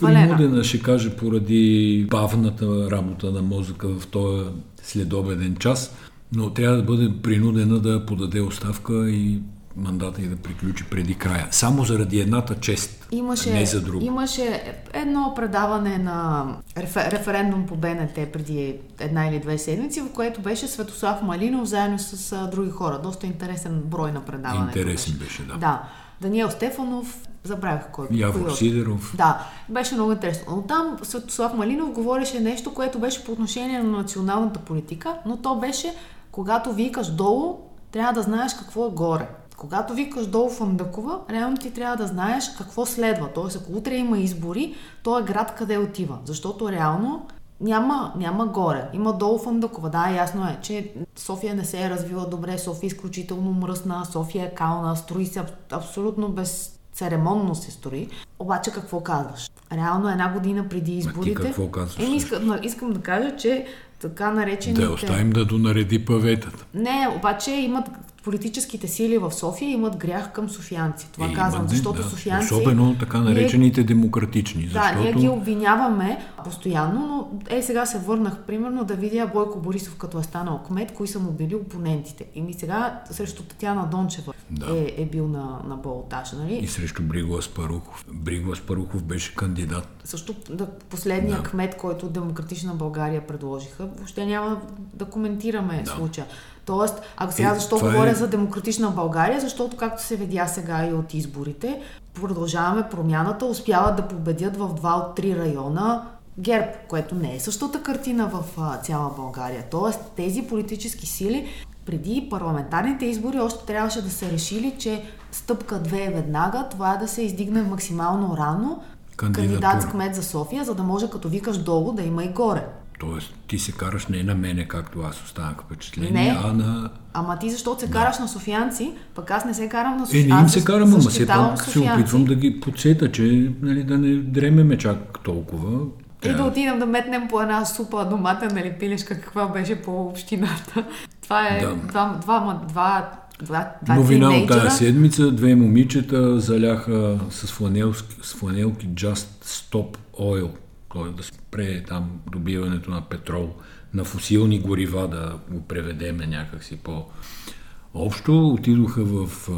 Принудена 0.00 0.64
ще 0.64 0.82
каже 0.82 1.16
поради 1.16 2.06
бавната 2.10 2.90
работа 2.90 3.30
на 3.32 3.42
мозъка 3.42 3.88
в 3.88 4.06
този 4.06 4.50
следобеден 4.82 5.56
час, 5.56 5.96
но 6.34 6.50
трябва 6.50 6.76
да 6.76 6.82
бъде 6.82 7.10
принудена 7.22 7.78
да 7.80 8.06
подаде 8.06 8.40
оставка 8.40 9.10
и 9.10 9.38
мандата 9.76 10.22
и 10.22 10.26
да 10.26 10.36
приключи 10.36 10.84
преди 10.84 11.14
края. 11.14 11.48
Само 11.50 11.84
заради 11.84 12.20
едната 12.20 12.60
чест, 12.60 13.08
имаше, 13.10 13.54
не 13.54 13.66
за 13.66 13.80
друго. 13.80 14.04
Имаше 14.04 14.74
едно 14.92 15.32
предаване 15.36 15.98
на 15.98 16.46
рефер, 16.76 17.12
референдум 17.12 17.66
по 17.66 17.76
БНТ 17.76 18.14
преди 18.32 18.76
една 18.98 19.26
или 19.26 19.40
две 19.40 19.58
седмици, 19.58 20.00
в 20.00 20.12
което 20.12 20.40
беше 20.40 20.68
Светослав 20.68 21.22
Малинов 21.22 21.68
заедно 21.68 21.98
с 21.98 22.32
а, 22.32 22.46
други 22.46 22.70
хора. 22.70 23.00
Доста 23.02 23.26
интересен 23.26 23.82
брой 23.84 24.12
на 24.12 24.20
предаване. 24.20 24.66
Интересен 24.66 25.14
беше. 25.14 25.42
беше, 25.42 25.42
да. 25.42 25.58
Да. 25.58 25.82
Даниел 26.20 26.50
Стефанов, 26.50 27.28
забравях 27.44 27.90
кой. 27.92 28.06
Явор 28.10 28.42
кой 28.42 28.56
Сидеров. 28.56 29.14
Да, 29.16 29.46
беше 29.68 29.94
много 29.94 30.12
интересно. 30.12 30.56
Но 30.56 30.62
там 30.62 30.98
Светослав 31.02 31.54
Малинов 31.54 31.90
говореше 31.90 32.40
нещо, 32.40 32.74
което 32.74 32.98
беше 32.98 33.24
по 33.24 33.32
отношение 33.32 33.82
на 33.82 33.90
националната 33.90 34.60
политика, 34.60 35.14
но 35.26 35.36
то 35.36 35.54
беше, 35.54 35.94
когато 36.30 36.72
викаш 36.72 37.10
долу, 37.10 37.58
трябва 37.92 38.12
да 38.12 38.22
знаеш 38.22 38.54
какво 38.54 38.86
е 38.86 38.90
горе. 38.90 39.28
Когато 39.60 39.94
викаш 39.94 40.26
долу 40.26 40.48
в 40.48 40.60
Андъкова, 40.60 41.18
реално 41.30 41.56
ти 41.56 41.70
трябва 41.70 41.96
да 41.96 42.06
знаеш 42.06 42.48
какво 42.58 42.86
следва. 42.86 43.28
Тоест, 43.34 43.56
ако 43.56 43.72
утре 43.72 43.94
има 43.94 44.18
избори, 44.18 44.74
то 45.02 45.18
е 45.18 45.22
град 45.22 45.54
къде 45.54 45.78
отива. 45.78 46.18
Защото 46.24 46.72
реално 46.72 47.26
няма, 47.60 48.12
няма 48.16 48.46
горе. 48.46 48.88
Има 48.92 49.12
долу 49.12 49.38
Фандъкова. 49.38 49.90
Да, 49.90 50.10
ясно 50.10 50.44
е, 50.44 50.58
че 50.62 50.92
София 51.16 51.54
не 51.54 51.64
се 51.64 51.84
е 51.84 51.90
развила 51.90 52.26
добре, 52.26 52.58
София 52.58 52.86
е 52.86 52.92
изключително 52.92 53.52
мръсна, 53.52 54.06
София 54.12 54.46
е 54.46 54.54
кална, 54.54 54.96
строи 54.96 55.26
се 55.26 55.44
абсолютно 55.70 56.28
без 56.28 56.78
церемонно 56.92 57.54
се 57.54 57.70
строи. 57.70 58.08
Обаче 58.38 58.70
какво 58.70 59.00
казваш? 59.00 59.50
Реално 59.72 60.08
една 60.08 60.32
година 60.32 60.68
преди 60.68 60.92
изборите... 60.92 61.36
А 61.38 61.42
ти 61.42 61.46
какво 61.46 61.68
казваш? 61.68 62.06
Еми, 62.06 62.16
искам, 62.16 62.58
искам 62.62 62.92
да 62.92 63.00
кажа, 63.00 63.36
че 63.36 63.66
така 64.00 64.30
наречените... 64.30 64.82
Да 64.82 64.90
оставим 64.90 65.30
да 65.30 65.44
донареди 65.44 66.04
паветата. 66.04 66.64
Не, 66.74 67.08
обаче 67.16 67.50
имат 67.50 67.84
политическите 68.24 68.88
сили 68.88 69.18
в 69.18 69.32
София 69.32 69.70
имат 69.70 69.96
грях 69.96 70.32
към 70.32 70.50
софиянци. 70.50 71.08
Това 71.12 71.26
е, 71.26 71.32
казвам, 71.32 71.60
имат, 71.60 71.70
защото 71.70 72.02
да. 72.02 72.08
софиянци... 72.08 72.54
Особено 72.54 72.96
така 72.98 73.20
наречените 73.20 73.80
ние, 73.80 73.86
демократични. 73.86 74.62
Защото... 74.62 74.94
Да, 74.94 75.00
ние 75.00 75.12
ги 75.12 75.28
обвиняваме 75.28 76.18
постоянно, 76.44 77.06
но 77.06 77.56
е 77.56 77.62
сега 77.62 77.86
се 77.86 77.98
върнах 77.98 78.38
примерно 78.38 78.84
да 78.84 78.94
видя 78.94 79.30
Бойко 79.34 79.60
Борисов 79.60 79.96
като 79.96 80.18
е 80.18 80.22
станал 80.22 80.62
кмет, 80.66 80.92
кои 80.92 81.08
са 81.08 81.18
му 81.18 81.30
били 81.30 81.54
опонентите. 81.54 82.24
И 82.34 82.42
ми 82.42 82.54
сега 82.54 83.00
срещу 83.10 83.42
Татьяна 83.42 83.86
Дончева 83.86 84.32
да. 84.50 84.78
е, 84.78 84.94
е 84.96 85.06
бил 85.06 85.28
на, 85.28 85.60
на 85.64 85.76
болтаж, 85.76 86.32
нали? 86.32 86.54
И 86.54 86.68
срещу 86.68 87.02
Бриго 87.02 87.38
Аспарухов. 87.38 88.04
Бриго 88.12 88.52
Аспарухов 88.52 89.02
беше 89.02 89.34
кандидат. 89.34 89.88
Също 90.04 90.34
да, 90.50 90.66
последния 90.66 91.36
да. 91.36 91.42
кмет, 91.42 91.76
който 91.76 92.08
Демократична 92.08 92.74
България 92.74 93.26
предложиха, 93.26 93.86
въобще 93.86 94.26
няма 94.26 94.60
да 94.94 95.04
коментираме 95.04 95.82
да. 95.82 95.90
случая. 95.90 96.26
Тоест, 96.64 97.02
ако 97.16 97.32
сега 97.32 97.50
е, 97.50 97.54
защо 97.54 97.78
говоря 97.78 98.10
е... 98.10 98.14
за 98.14 98.28
демократична 98.28 98.90
България, 98.90 99.40
защото 99.40 99.76
както 99.76 100.02
се 100.02 100.16
видя 100.16 100.46
сега 100.46 100.86
и 100.86 100.92
от 100.92 101.14
изборите, 101.14 101.80
продължаваме 102.14 102.88
промяната, 102.90 103.46
успяват 103.46 103.96
да 103.96 104.08
победят 104.08 104.56
в 104.56 104.74
два 104.74 104.94
от 104.94 105.14
три 105.14 105.36
района 105.36 106.06
ГЕРБ, 106.38 106.66
което 106.88 107.14
не 107.14 107.34
е 107.34 107.40
същата 107.40 107.82
картина 107.82 108.26
в 108.26 108.44
а, 108.58 108.76
цяла 108.76 109.10
България. 109.16 109.64
Тоест, 109.70 110.00
тези 110.16 110.42
политически 110.42 111.06
сили 111.06 111.48
преди 111.86 112.26
парламентарните 112.30 113.06
избори 113.06 113.40
още 113.40 113.66
трябваше 113.66 114.02
да 114.02 114.10
се 114.10 114.32
решили, 114.32 114.74
че 114.78 115.02
стъпка 115.32 115.78
две 115.78 116.04
е 116.04 116.10
веднага, 116.10 116.66
това 116.70 116.94
е 116.94 116.98
да 116.98 117.08
се 117.08 117.22
издигне 117.22 117.62
максимално 117.62 118.36
рано 118.36 118.82
кандидат 119.16 119.82
с 119.82 119.86
кмет 119.86 120.14
за 120.14 120.22
София, 120.22 120.64
за 120.64 120.74
да 120.74 120.82
може 120.82 121.10
като 121.10 121.28
викаш 121.28 121.58
долу 121.58 121.92
да 121.92 122.02
има 122.02 122.24
и 122.24 122.28
горе. 122.28 122.66
Тоест, 123.00 123.34
ти 123.46 123.58
се 123.58 123.72
караш 123.72 124.06
не 124.06 124.22
на 124.22 124.34
мене, 124.34 124.68
както 124.68 125.00
аз 125.00 125.24
останах 125.24 125.56
впечатление, 125.64 126.32
не. 126.32 126.38
а 126.44 126.52
на... 126.52 126.90
Ама 127.12 127.38
ти 127.38 127.50
защото 127.50 127.80
се 127.80 127.86
да. 127.86 127.92
караш 127.92 128.18
на 128.18 128.28
софиянци, 128.28 128.92
пък 129.14 129.30
аз 129.30 129.44
не 129.44 129.54
се 129.54 129.68
карам 129.68 129.96
на 129.96 130.06
софиянци. 130.06 130.30
Е, 130.30 130.34
не 130.34 130.40
им 130.40 130.48
се 130.48 130.64
карам, 130.64 130.94
ама 130.94 130.98
все 130.98 131.26
пак 131.26 131.62
се 131.62 131.78
опитвам 131.78 132.24
да 132.24 132.34
ги 132.34 132.60
подсета, 132.60 133.12
че 133.12 133.52
нали, 133.62 133.84
да 133.84 133.98
не 133.98 134.16
дремеме 134.16 134.78
чак 134.78 135.18
толкова. 135.24 135.86
И 136.24 136.32
да 136.32 136.44
отидем 136.44 136.78
да 136.78 136.86
метнем 136.86 137.28
по 137.28 137.40
една 137.40 137.64
супа 137.64 138.04
домата, 138.04 138.48
нали, 138.54 138.72
пилешка, 138.80 139.20
каква 139.20 139.46
беше 139.46 139.82
по 139.82 140.02
общината. 140.02 140.84
Това 141.30 141.48
е 141.48 141.60
да. 141.60 141.74
два, 141.74 142.18
два, 142.22 142.60
два 142.68 143.10
два, 143.42 143.72
два 143.82 143.94
Новина 143.94 144.30
от 144.30 144.48
тази 144.48 144.76
седмица. 144.76 145.30
Две 145.30 145.54
момичета 145.54 146.40
заляха 146.40 147.18
с, 147.30 147.52
фланелски, 147.52 148.16
с 148.22 148.34
фланелки 148.34 148.88
Just 148.88 149.44
Stop 149.44 149.96
Oil 150.20 150.50
т.е. 150.92 151.12
да 151.12 151.22
спре 151.22 151.82
там 151.82 152.10
добиването 152.32 152.90
на 152.90 153.00
петрол, 153.00 153.54
на 153.94 154.04
фусилни 154.04 154.60
горива, 154.60 155.08
да 155.08 155.38
го 155.50 155.62
преведеме 155.62 156.26
някакси 156.26 156.76
по-общо. 156.76 158.48
Отидоха 158.48 159.04
в 159.04 159.48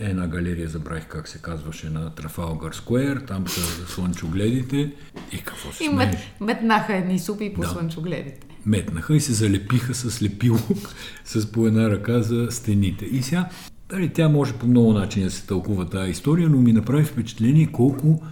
е, 0.00 0.04
една 0.04 0.26
галерия, 0.26 0.68
забравих 0.68 1.06
как 1.06 1.28
се 1.28 1.42
казваше, 1.42 1.90
на 1.90 2.10
Трафалгар 2.10 2.72
Сквер, 2.72 3.16
там 3.16 3.48
са 3.48 3.86
слънчогледите 3.86 4.92
и 5.32 5.38
какво 5.44 5.72
се 5.72 5.84
И 5.84 5.88
мет, 5.88 6.16
метнаха 6.40 6.96
едни 6.96 7.18
супи 7.18 7.54
по 7.54 7.60
да. 7.60 7.68
слънчогледите. 7.68 8.53
Метнаха 8.66 9.16
и 9.16 9.20
се 9.20 9.32
залепиха 9.32 9.94
с 9.94 10.22
лепило 10.22 10.58
с 11.24 11.52
по 11.52 11.66
една 11.66 11.90
ръка 11.90 12.22
за 12.22 12.48
стените. 12.50 13.04
И 13.04 13.22
сега, 13.22 13.48
дали, 13.88 14.08
тя 14.08 14.28
може 14.28 14.52
по 14.52 14.66
много 14.66 14.92
начини 14.92 15.24
да 15.24 15.30
се 15.30 15.46
тълкува 15.46 15.88
тази 15.88 16.10
история, 16.10 16.48
но 16.48 16.60
ми 16.60 16.72
направи 16.72 17.04
впечатление 17.04 17.66
колко 17.72 18.22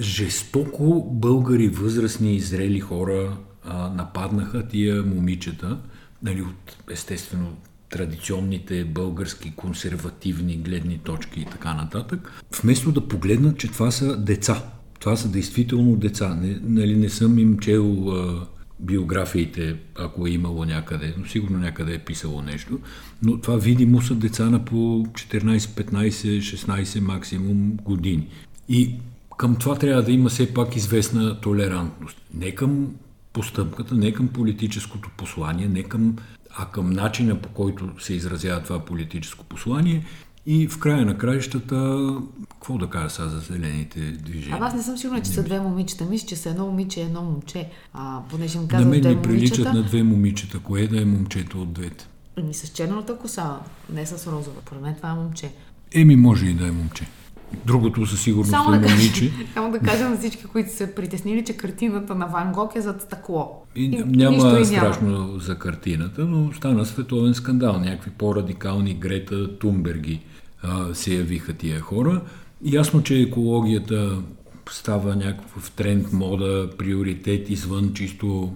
жестоко 0.00 1.10
българи, 1.12 1.68
възрастни 1.68 2.36
и 2.36 2.40
зрели 2.40 2.80
хора 2.80 3.36
а, 3.64 3.88
нападнаха 3.88 4.68
тия 4.68 5.02
момичета, 5.02 5.78
нали, 6.22 6.42
от 6.42 6.76
естествено 6.90 7.56
традиционните 7.90 8.84
български 8.84 9.52
консервативни 9.56 10.56
гледни 10.56 10.98
точки 10.98 11.40
и 11.40 11.44
така 11.44 11.74
нататък, 11.74 12.32
вместо 12.62 12.92
да 12.92 13.08
погледнат, 13.08 13.58
че 13.58 13.68
това 13.68 13.90
са 13.90 14.16
деца. 14.16 14.64
Това 15.00 15.16
са 15.16 15.28
действително 15.28 15.96
деца. 15.96 16.34
Не, 16.34 16.58
нали, 16.62 16.96
не 16.96 17.08
съм 17.08 17.38
им 17.38 17.58
чел 17.58 18.10
а, 18.10 18.46
биографиите, 18.82 19.76
ако 19.94 20.26
е 20.26 20.30
имало 20.30 20.64
някъде, 20.64 21.14
но 21.18 21.26
сигурно 21.26 21.58
някъде 21.58 21.94
е 21.94 21.98
писало 21.98 22.42
нещо, 22.42 22.78
но 23.22 23.40
това 23.40 23.56
видимо 23.56 24.02
са 24.02 24.14
деца 24.14 24.50
на 24.50 24.64
по 24.64 24.74
14, 24.74 25.58
15, 25.58 26.10
16 26.38 27.00
максимум 27.00 27.76
години. 27.76 28.28
И 28.68 28.94
към 29.36 29.56
това 29.56 29.74
трябва 29.78 30.02
да 30.02 30.12
има 30.12 30.28
все 30.28 30.54
пак 30.54 30.76
известна 30.76 31.40
толерантност. 31.40 32.16
Не 32.34 32.50
към 32.50 32.88
постъпката, 33.32 33.94
не 33.94 34.12
към 34.12 34.28
политическото 34.28 35.10
послание, 35.16 35.68
не 35.68 35.82
към, 35.82 36.16
а 36.56 36.66
към 36.66 36.90
начина 36.90 37.40
по 37.40 37.48
който 37.48 37.90
се 37.98 38.14
изразява 38.14 38.62
това 38.62 38.84
политическо 38.84 39.44
послание. 39.44 40.04
И 40.46 40.68
в 40.68 40.78
края 40.78 41.06
на 41.06 41.18
краищата, 41.18 42.08
какво 42.62 42.78
да 42.78 42.86
кажа 42.86 43.10
сега 43.10 43.28
за 43.28 43.40
зелените 43.40 44.00
движения? 44.00 44.58
А 44.60 44.66
аз 44.66 44.74
не 44.74 44.82
съм 44.82 44.98
сигурна, 44.98 45.22
че 45.22 45.30
са 45.30 45.42
две 45.42 45.60
момичета. 45.60 46.04
Мисля, 46.04 46.26
че 46.26 46.36
са 46.36 46.50
едно 46.50 46.66
момиче 46.66 47.00
и 47.00 47.02
едно 47.02 47.22
момче. 47.22 47.68
А, 47.94 48.20
понеже 48.30 48.58
им 48.58 48.68
казват 48.68 48.84
На 48.84 48.90
мен 48.90 49.16
ми 49.16 49.22
приличат 49.22 49.58
момичета... 49.58 49.72
на 49.72 49.82
две 49.82 50.02
момичета. 50.02 50.58
Кое 50.58 50.86
да 50.86 51.02
е 51.02 51.04
момчето 51.04 51.62
от 51.62 51.72
двете? 51.72 52.08
Ами 52.36 52.54
с 52.54 52.68
черната 52.68 53.18
коса, 53.18 53.56
не 53.92 54.06
с 54.06 54.26
розова. 54.26 54.60
Поред 54.64 54.82
мен 54.82 54.94
това 54.94 55.10
е 55.10 55.14
момче. 55.14 55.52
Еми, 55.94 56.16
може 56.16 56.46
и 56.46 56.54
да 56.54 56.66
е 56.66 56.70
момче. 56.70 57.06
Другото 57.66 58.06
със 58.06 58.22
сигурност 58.22 58.50
само 58.50 58.74
е 58.74 58.78
да 58.78 58.88
момиче. 58.88 59.32
Само 59.54 59.72
да 59.72 59.78
кажа 59.78 60.10
на 60.10 60.18
всички, 60.18 60.44
които 60.44 60.76
са 60.76 60.86
притеснили, 60.86 61.44
че 61.44 61.56
картината 61.56 62.14
на 62.14 62.26
Ван 62.26 62.52
Гог 62.52 62.76
е 62.76 62.80
зад 62.80 63.02
стъкло. 63.02 63.62
И, 63.76 63.84
и 63.84 64.04
няма 64.04 64.60
и 64.60 64.64
страшно 64.64 65.10
няма. 65.10 65.38
за 65.40 65.58
картината, 65.58 66.24
но 66.24 66.52
стана 66.52 66.86
световен 66.86 67.34
скандал. 67.34 67.80
Някакви 67.80 68.10
по-радикални 68.10 68.94
Грета 68.94 69.58
Тумберги 69.58 70.20
а, 70.62 70.94
се 70.94 71.14
явиха 71.14 71.52
тия 71.52 71.80
хора. 71.80 72.22
Ясно, 72.64 73.02
че 73.02 73.14
екологията 73.14 74.18
става 74.70 75.16
някакъв 75.16 75.70
тренд, 75.70 76.12
мода, 76.12 76.70
приоритет 76.78 77.50
извън 77.50 77.92
чисто 77.94 78.52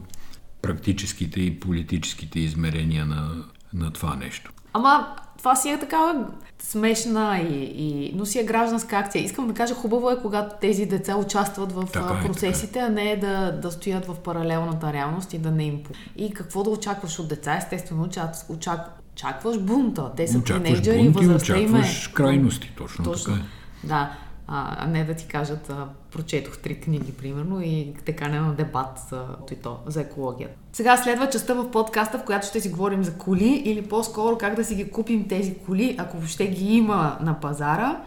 практическите 0.62 1.40
и 1.40 1.60
политическите 1.60 2.40
измерения 2.40 3.06
на, 3.06 3.30
на 3.74 3.92
това 3.92 4.16
нещо. 4.16 4.52
Ама 4.72 5.06
това 5.38 5.56
си 5.56 5.70
е 5.70 5.78
такава 5.78 6.26
смешна, 6.58 7.38
и, 7.50 7.72
и, 7.76 8.12
но 8.14 8.26
си 8.26 8.38
е 8.38 8.44
гражданска 8.44 8.96
акция. 8.96 9.24
Искам 9.24 9.48
да 9.48 9.54
кажа, 9.54 9.74
хубаво 9.74 10.10
е, 10.10 10.18
когато 10.22 10.56
тези 10.60 10.86
деца 10.86 11.16
участват 11.16 11.72
в 11.72 11.84
така 11.92 12.20
е, 12.22 12.26
процесите, 12.26 12.72
така 12.72 12.84
е. 12.84 12.88
а 12.88 12.92
не 12.92 13.16
да, 13.16 13.52
да 13.62 13.70
стоят 13.72 14.06
в 14.06 14.14
паралелната 14.14 14.92
реалност 14.92 15.32
и 15.32 15.38
да 15.38 15.50
не 15.50 15.64
им... 15.64 15.80
И 16.16 16.30
какво 16.30 16.62
да 16.62 16.70
очакваш 16.70 17.18
от 17.18 17.28
деца? 17.28 17.56
Естествено, 17.56 18.02
очак, 18.48 19.00
очакваш 19.12 19.58
бунта. 19.58 20.12
Те 20.16 20.28
са 20.28 20.42
тинейджери, 20.42 21.08
възрастта 21.08 21.58
им 21.58 21.76
е... 21.76 21.84
крайности, 22.14 22.72
точно, 22.76 23.04
точно 23.04 23.34
така 23.34 23.44
е. 23.44 23.55
Да, 23.84 24.12
а 24.48 24.86
не 24.86 25.04
да 25.04 25.14
ти 25.14 25.26
кажат, 25.26 25.70
а, 25.70 25.86
прочетох 26.12 26.58
три 26.58 26.80
книги, 26.80 27.12
примерно, 27.12 27.60
и 27.60 27.94
така 28.06 28.28
на 28.28 28.54
дебат 28.54 29.00
за, 29.10 29.26
и 29.52 29.54
то, 29.54 29.78
за 29.86 30.00
екологията. 30.00 30.54
Сега 30.72 30.96
следва 30.96 31.28
частта 31.28 31.54
в 31.54 31.70
подкаста, 31.70 32.18
в 32.18 32.24
която 32.24 32.46
ще 32.46 32.60
си 32.60 32.68
говорим 32.68 33.04
за 33.04 33.14
коли 33.14 33.62
или 33.64 33.88
по-скоро 33.88 34.38
как 34.38 34.54
да 34.54 34.64
си 34.64 34.74
ги 34.74 34.90
купим 34.90 35.28
тези 35.28 35.54
коли, 35.54 35.96
ако 35.98 36.16
въобще 36.16 36.46
ги 36.46 36.74
има 36.74 37.18
на 37.20 37.40
пазара. 37.40 38.00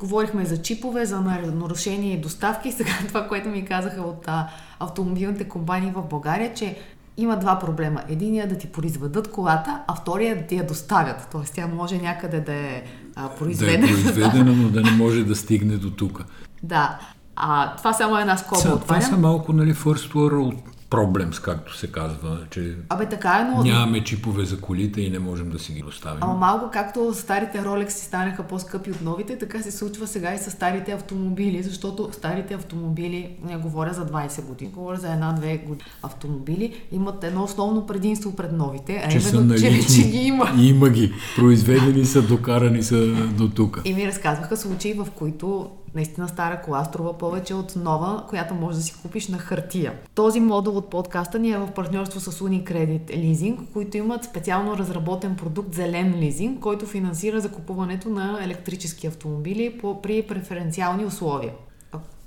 Говорихме 0.00 0.44
за 0.44 0.62
чипове, 0.62 1.06
за 1.06 1.20
нарушение 1.20 2.12
и 2.12 2.20
доставки. 2.20 2.72
Сега 2.78 2.92
това, 3.08 3.28
което 3.28 3.48
ми 3.48 3.64
казаха 3.64 4.00
от 4.00 4.24
а, 4.26 4.48
автомобилните 4.80 5.48
компании 5.48 5.92
в 5.94 6.02
България, 6.02 6.54
че 6.54 6.76
има 7.16 7.36
два 7.36 7.58
проблема. 7.58 8.02
Единият 8.08 8.50
е 8.50 8.54
да 8.54 8.60
ти 8.60 8.66
произведат 8.66 9.30
колата, 9.30 9.82
а 9.86 9.94
втория 9.94 10.32
е 10.32 10.34
да 10.34 10.46
ти 10.46 10.56
я 10.56 10.66
доставят. 10.66 11.28
Тоест 11.32 11.54
тя 11.54 11.66
може 11.66 11.98
някъде 11.98 12.40
да 12.40 12.52
е 12.52 12.82
а, 13.18 13.28
произведена. 13.28 13.86
Да 13.86 13.92
е 13.92 14.02
произведена, 14.02 14.52
но 14.52 14.68
да 14.68 14.82
не 14.82 14.90
може 14.90 15.24
да 15.24 15.36
стигне 15.36 15.76
до 15.76 15.90
тук. 15.90 16.24
Да. 16.62 16.98
А, 17.36 17.76
това 17.76 17.92
само 17.92 18.18
е 18.18 18.20
една 18.20 18.36
скоба 18.36 18.58
отварям. 18.60 18.80
Това 18.80 19.00
са 19.00 19.16
малко, 19.16 19.52
нали, 19.52 19.74
first 19.74 20.12
world 20.14 20.56
проблемс, 20.90 21.40
както 21.40 21.76
се 21.76 21.92
казва, 21.92 22.38
че 22.50 22.76
Абе, 22.88 23.06
така 23.06 23.38
е, 23.40 23.44
но... 23.44 23.62
нямаме 23.62 24.04
чипове 24.04 24.44
за 24.44 24.60
колите 24.60 25.00
и 25.00 25.10
не 25.10 25.18
можем 25.18 25.50
да 25.50 25.58
си 25.58 25.72
ги 25.72 25.82
доставим. 25.82 26.18
Ама 26.22 26.34
малко 26.34 26.70
както 26.72 27.14
старите 27.14 27.58
Rolex 27.58 27.88
си 27.88 28.04
станаха 28.04 28.42
по-скъпи 28.42 28.90
от 28.90 29.00
новите, 29.00 29.38
така 29.38 29.62
се 29.62 29.70
случва 29.70 30.06
сега 30.06 30.34
и 30.34 30.38
с 30.38 30.50
старите 30.50 30.92
автомобили, 30.92 31.62
защото 31.62 32.08
старите 32.12 32.54
автомобили, 32.54 33.36
не 33.44 33.56
говоря 33.56 33.94
за 33.94 34.06
20 34.06 34.44
години, 34.44 34.70
говоря 34.70 34.96
за 34.96 35.12
една-две 35.12 35.56
години 35.56 35.90
автомобили, 36.02 36.82
имат 36.92 37.24
едно 37.24 37.42
основно 37.42 37.86
предимство 37.86 38.36
пред 38.36 38.52
новите, 38.52 39.02
а 39.06 39.08
че 39.08 39.18
именно, 39.18 39.58
са 39.58 39.64
че, 39.64 39.86
че 39.86 40.10
ги 40.10 40.18
има. 40.18 40.52
Има 40.58 40.88
ги. 40.90 41.12
Произведени 41.36 42.04
са, 42.04 42.22
докарани 42.22 42.82
са 42.82 43.06
до 43.14 43.48
тук. 43.48 43.82
И 43.84 43.94
ми 43.94 44.06
разказваха 44.06 44.56
случаи, 44.56 44.92
в 44.92 45.06
които 45.14 45.70
наистина 45.94 46.28
стара 46.28 46.62
кола 46.62 46.84
струва 46.84 47.18
повече 47.18 47.54
от 47.54 47.76
нова, 47.76 48.24
която 48.28 48.54
може 48.54 48.76
да 48.76 48.82
си 48.82 48.94
купиш 49.02 49.28
на 49.28 49.38
хартия. 49.38 49.92
Този 50.14 50.40
модул 50.40 50.76
от 50.76 50.90
подкаста 50.90 51.38
ни 51.38 51.50
е 51.50 51.58
в 51.58 51.70
партньорство 51.74 52.20
с 52.20 52.40
Unicredit 52.40 53.06
Leasing, 53.06 53.72
които 53.72 53.96
имат 53.96 54.24
специално 54.24 54.76
разработен 54.76 55.36
продукт 55.36 55.74
Зелен 55.74 56.14
лизинг, 56.18 56.60
който 56.60 56.86
финансира 56.86 57.40
закупуването 57.40 58.08
на 58.08 58.38
електрически 58.44 59.06
автомобили 59.06 59.78
по, 59.78 60.02
при 60.02 60.22
преференциални 60.22 61.04
условия 61.04 61.52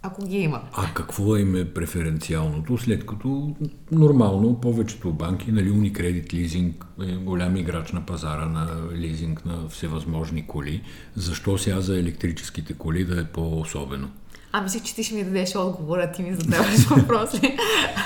ако 0.04 0.26
ги 0.26 0.38
има. 0.38 0.62
А 0.74 0.94
какво 0.94 1.38
им 1.38 1.56
е 1.56 1.74
преференциалното, 1.74 2.78
след 2.78 3.06
като 3.06 3.56
нормално 3.92 4.62
повечето 4.62 5.14
банки, 5.14 5.52
нали, 5.52 5.72
Unicredit 5.72 6.34
лизинг 6.34 6.86
е 7.02 7.16
голям 7.16 7.56
играч 7.56 7.92
на 7.92 8.06
пазара 8.06 8.46
на 8.46 8.68
лизинг 8.96 9.46
на 9.46 9.68
всевъзможни 9.70 10.48
коли. 10.48 10.84
Защо 11.16 11.58
сега 11.58 11.82
за 11.82 12.00
електрическите 12.00 12.74
коли 12.74 13.06
да 13.06 13.22
е 13.22 13.26
по-особено? 13.26 14.12
А, 14.54 14.62
мислих, 14.62 14.84
че 14.84 14.96
ти 14.96 15.04
ще 15.04 15.16
ми 15.16 15.24
дадеш 15.24 15.56
отговора, 15.56 16.12
ти 16.12 16.24
ми 16.24 16.34
задаваш 16.34 16.86
въпроси. 16.90 17.58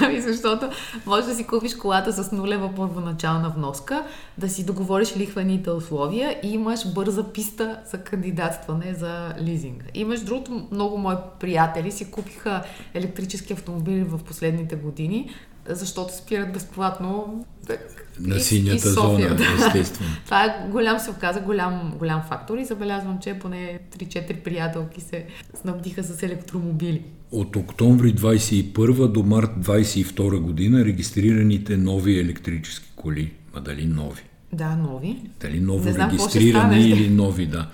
ами, 0.02 0.22
защото 0.22 0.70
можеш 1.06 1.26
да 1.26 1.36
си 1.36 1.48
купиш 1.48 1.76
колата 1.76 2.24
с 2.24 2.32
нулева 2.32 2.76
първоначална 2.76 3.50
вноска, 3.50 4.04
да 4.38 4.50
си 4.50 4.66
договориш 4.66 5.18
лихвените 5.18 5.70
условия 5.70 6.40
и 6.44 6.54
имаш 6.54 6.94
бърза 6.94 7.24
писта 7.24 7.80
за 7.92 7.98
кандидатстване 7.98 8.94
за 8.94 9.34
лизинга. 9.42 9.86
Имаш 9.94 10.20
другото, 10.20 10.68
много 10.72 10.98
мои 10.98 11.16
приятели 11.40 11.92
си 11.92 12.12
купиха 12.12 12.64
електрически 12.94 13.54
автомобили 13.54 14.04
в 14.04 14.20
последните 14.24 14.76
години, 14.76 15.30
защото 15.70 16.18
спират 16.18 16.54
безплатно 16.54 17.46
на 18.20 18.40
синята 18.40 18.88
и 18.88 18.92
зона, 18.92 19.38
естествено. 19.56 20.10
Това 20.26 20.46
е 20.46 20.68
голям, 20.72 21.00
се 21.00 21.12
оказа 21.12 21.40
голям, 21.40 21.94
голям 22.00 22.24
фактор 22.30 22.58
и 22.58 22.66
забелязвам, 22.66 23.20
че 23.22 23.34
поне 23.34 23.80
3-4 23.98 24.44
приятелки 24.44 25.02
се 25.02 25.26
снабдиха 25.62 26.04
с 26.04 26.24
електромобили. 26.24 27.02
От 27.32 27.56
октомври 27.56 28.16
21 28.16 29.08
до 29.08 29.24
март 29.24 29.52
22 29.60 30.40
година 30.40 30.86
регистрираните 30.86 31.78
нови 31.78 32.20
електрически 32.20 32.92
коли, 32.96 33.34
а 33.54 33.60
дали 33.60 33.86
нови? 33.86 34.22
Да, 34.54 34.76
нови. 34.76 35.22
Дали 35.42 35.60
ново 35.60 35.92
знам, 35.92 36.10
регистрирани 36.10 36.90
или 36.90 37.10
нови, 37.10 37.46
да. 37.46 37.70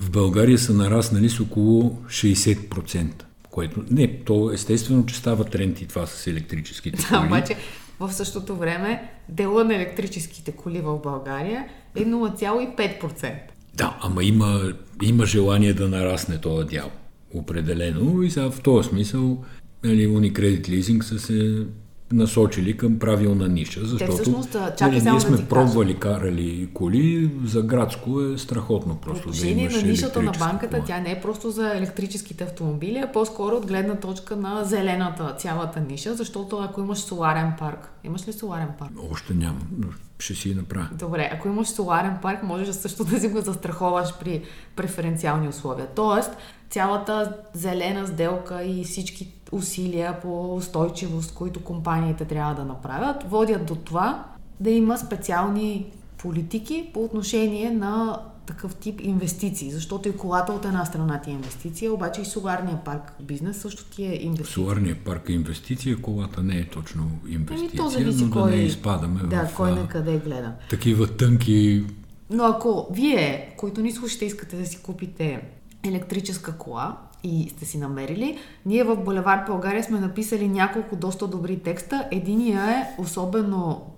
В 0.00 0.10
България 0.10 0.58
са 0.58 0.72
нараснали 0.72 1.28
с 1.28 1.40
около 1.40 1.98
60%. 2.08 3.10
Което, 3.56 3.84
не, 3.90 4.18
то 4.24 4.50
естествено, 4.52 5.06
че 5.06 5.16
става 5.16 5.44
тренд 5.44 5.80
и 5.80 5.86
това 5.86 6.06
с 6.06 6.26
електрическите 6.26 6.98
коли. 7.08 7.20
Да, 7.20 7.26
обаче 7.26 7.56
в 8.00 8.12
същото 8.12 8.56
време 8.56 9.10
дела 9.28 9.64
на 9.64 9.74
електрическите 9.74 10.52
коли 10.52 10.80
в 10.80 10.98
България 10.98 11.68
е 11.94 12.04
0,5%. 12.04 13.32
Да, 13.74 13.98
ама 14.00 14.24
има, 14.24 14.72
има 15.02 15.26
желание 15.26 15.74
да 15.74 15.88
нарасне 15.88 16.38
този 16.38 16.66
дял. 16.68 16.90
Определено. 17.34 18.22
И 18.22 18.30
сега 18.30 18.50
в 18.50 18.60
този 18.60 18.88
смисъл 18.88 19.44
нали, 19.84 20.08
Unicredit 20.08 20.68
Leasing 20.68 21.02
са 21.02 21.18
се 21.18 21.66
насочили 22.12 22.76
към 22.76 22.98
правилна 22.98 23.48
ниша, 23.48 23.80
защото 23.84 24.16
Те 24.16 24.22
всъщност, 24.22 24.52
чакай, 24.52 25.00
нали, 25.00 25.10
ние 25.10 25.20
сме 25.20 25.36
да 25.36 25.48
пробвали, 25.48 25.98
кажа. 25.98 26.18
карали 26.18 26.68
коли, 26.74 27.30
за 27.44 27.62
градско 27.62 28.20
е 28.20 28.38
страхотно 28.38 28.96
просто 28.96 29.30
По 29.30 29.36
да 29.36 29.46
имаш 29.46 29.82
на 29.82 29.88
нишата 29.88 30.22
на 30.22 30.32
банката, 30.38 30.76
кола. 30.76 30.86
тя 30.86 31.00
не 31.00 31.10
е 31.10 31.20
просто 31.20 31.50
за 31.50 31.76
електрическите 31.76 32.44
автомобили, 32.44 32.98
а 32.98 33.12
по-скоро 33.12 33.56
от 33.56 33.66
гледна 33.66 33.94
точка 33.94 34.36
на 34.36 34.64
зелената 34.64 35.34
цялата 35.38 35.80
ниша, 35.80 36.14
защото 36.14 36.58
ако 36.58 36.80
имаш 36.80 36.98
соларен 36.98 37.52
парк, 37.58 37.90
имаш 38.04 38.28
ли 38.28 38.32
соларен 38.32 38.68
парк? 38.78 38.92
Още 39.12 39.34
нямам, 39.34 39.68
но 39.78 39.86
ще 40.18 40.34
си 40.34 40.54
направя. 40.54 40.88
Добре, 40.98 41.30
ако 41.32 41.48
имаш 41.48 41.68
соларен 41.68 42.14
парк, 42.22 42.42
можеш 42.42 42.74
също 42.74 43.04
да 43.04 43.20
си 43.20 43.28
го 43.28 43.40
застраховаш 43.40 44.08
при 44.20 44.42
преференциални 44.76 45.48
условия. 45.48 45.86
Тоест, 45.96 46.30
цялата 46.70 47.36
зелена 47.54 48.06
сделка 48.06 48.64
и 48.64 48.84
всички 48.84 49.32
усилия 49.52 50.20
по 50.20 50.54
устойчивост, 50.56 51.34
които 51.34 51.64
компаниите 51.64 52.24
трябва 52.24 52.54
да 52.54 52.64
направят, 52.64 53.30
водят 53.30 53.66
до 53.66 53.74
това 53.74 54.24
да 54.60 54.70
има 54.70 54.98
специални 54.98 55.86
политики 56.18 56.90
по 56.94 57.04
отношение 57.04 57.70
на 57.70 58.20
такъв 58.46 58.74
тип 58.74 59.00
инвестиции, 59.00 59.70
защото 59.70 60.08
и 60.08 60.16
колата 60.16 60.52
от 60.52 60.64
една 60.64 60.84
страна 60.84 61.20
ти 61.20 61.30
е 61.30 61.32
инвестиция, 61.32 61.92
обаче 61.92 62.20
и 62.20 62.24
соларния 62.24 62.84
парк 62.84 63.12
бизнес 63.20 63.56
също 63.56 63.84
ти 63.84 64.04
е 64.04 64.14
инвестиция. 64.22 64.54
Соларния 64.54 64.96
парк 65.04 65.28
е 65.28 65.32
инвестиция, 65.32 66.02
колата 66.02 66.42
не 66.42 66.58
е 66.58 66.68
точно 66.68 67.10
инвестиция, 67.28 67.68
Еми, 67.68 67.76
то 67.76 67.88
зависи 67.88 68.24
но 68.24 68.30
кой, 68.30 68.50
да 68.50 68.56
не 68.56 68.62
изпадаме 68.62 69.20
да, 69.22 69.46
в 69.46 69.56
кой 69.56 69.70
на 69.70 69.88
къде 69.88 70.18
гледа. 70.18 70.52
такива 70.70 71.06
тънки... 71.16 71.84
Но 72.30 72.44
ако 72.44 72.86
вие, 72.92 73.54
които 73.56 73.80
ни 73.80 73.92
слушате, 73.92 74.24
искате 74.24 74.56
да 74.56 74.66
си 74.66 74.78
купите 74.82 75.42
електрическа 75.84 76.52
кола 76.58 76.96
и 77.24 77.48
сте 77.50 77.64
си 77.64 77.78
намерили. 77.78 78.38
Ние 78.66 78.84
в 78.84 78.96
Булевард 78.96 79.46
България 79.46 79.84
сме 79.84 80.00
написали 80.00 80.48
няколко 80.48 80.96
доста 80.96 81.28
добри 81.28 81.58
текста. 81.58 82.08
Единия 82.10 82.70
е 82.70 83.00
особено 83.02 83.90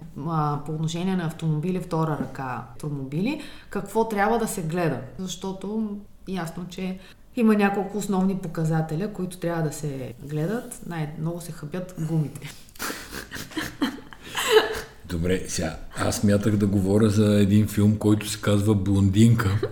по 0.67 0.73
отношение 0.73 1.17
на 1.17 1.27
автомобили, 1.27 1.81
втора 1.81 2.19
ръка 2.21 2.65
автомобили, 2.73 3.43
какво 3.71 4.09
трябва 4.09 4.39
да 4.39 4.49
се 4.49 4.63
гледа. 4.63 5.01
Защото 5.19 5.97
ясно, 6.29 6.67
че 6.69 6.99
има 7.37 7.55
няколко 7.55 7.99
основни 7.99 8.39
показателя, 8.39 9.13
които 9.13 9.39
трябва 9.39 9.63
да 9.63 9.73
се 9.73 10.15
гледат. 10.23 10.81
Най-много 10.87 11.41
се 11.41 11.53
хъбят 11.53 11.95
гумите. 12.09 12.51
Добре, 15.09 15.43
сега 15.49 15.77
аз 15.97 16.25
мятах 16.25 16.57
да 16.57 16.67
говоря 16.67 17.11
за 17.11 17.41
един 17.41 17.67
филм, 17.67 17.97
който 17.97 18.29
се 18.29 18.41
казва 18.41 18.75
Блондинка. 18.75 19.61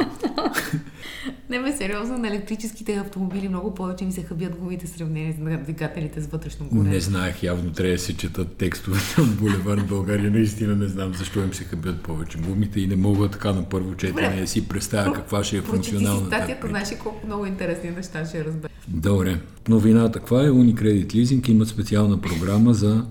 Не 1.50 1.62
бе, 1.62 1.72
сериозно, 1.72 2.18
на 2.18 2.28
електрическите 2.28 2.94
автомобили 2.94 3.48
много 3.48 3.74
повече 3.74 4.04
ми 4.04 4.12
се 4.12 4.22
хъбят 4.22 4.56
гумите 4.56 4.86
сравнени 4.86 5.32
с 5.32 5.62
двигателите 5.64 6.20
с 6.20 6.26
вътрешно 6.26 6.66
горе. 6.72 6.88
Не 6.88 7.00
знаех, 7.00 7.42
явно 7.42 7.72
трябва 7.72 7.92
да 7.92 7.98
се 7.98 8.16
четат 8.16 8.56
текстовете 8.56 9.20
от 9.20 9.34
Булевард 9.34 9.86
България. 9.86 10.30
Наистина 10.30 10.76
не 10.76 10.88
знам 10.88 11.14
защо 11.14 11.40
им 11.40 11.54
се 11.54 11.64
хъбят 11.64 12.02
повече 12.02 12.38
гумите 12.38 12.80
и 12.80 12.86
не 12.86 12.96
мога 12.96 13.28
така 13.28 13.52
на 13.52 13.68
първо 13.68 13.94
четене 13.94 14.40
да 14.40 14.46
си 14.46 14.68
представя 14.68 15.12
каква 15.12 15.44
ще 15.44 15.56
е 15.56 15.60
функционална. 15.62 16.20
Прочети 16.20 16.36
статията, 16.36 16.68
знаеш 16.68 16.88
колко 17.02 17.26
много 17.26 17.46
интересни 17.46 17.90
неща 17.90 18.24
ще 18.24 18.44
разбере. 18.44 18.72
Добре. 18.88 19.40
Новината 19.68 20.18
каква 20.18 20.42
е? 20.42 20.48
Unicredit 20.48 21.06
Leasing 21.06 21.48
имат 21.48 21.68
специална 21.68 22.20
програма 22.20 22.74
за 22.74 23.06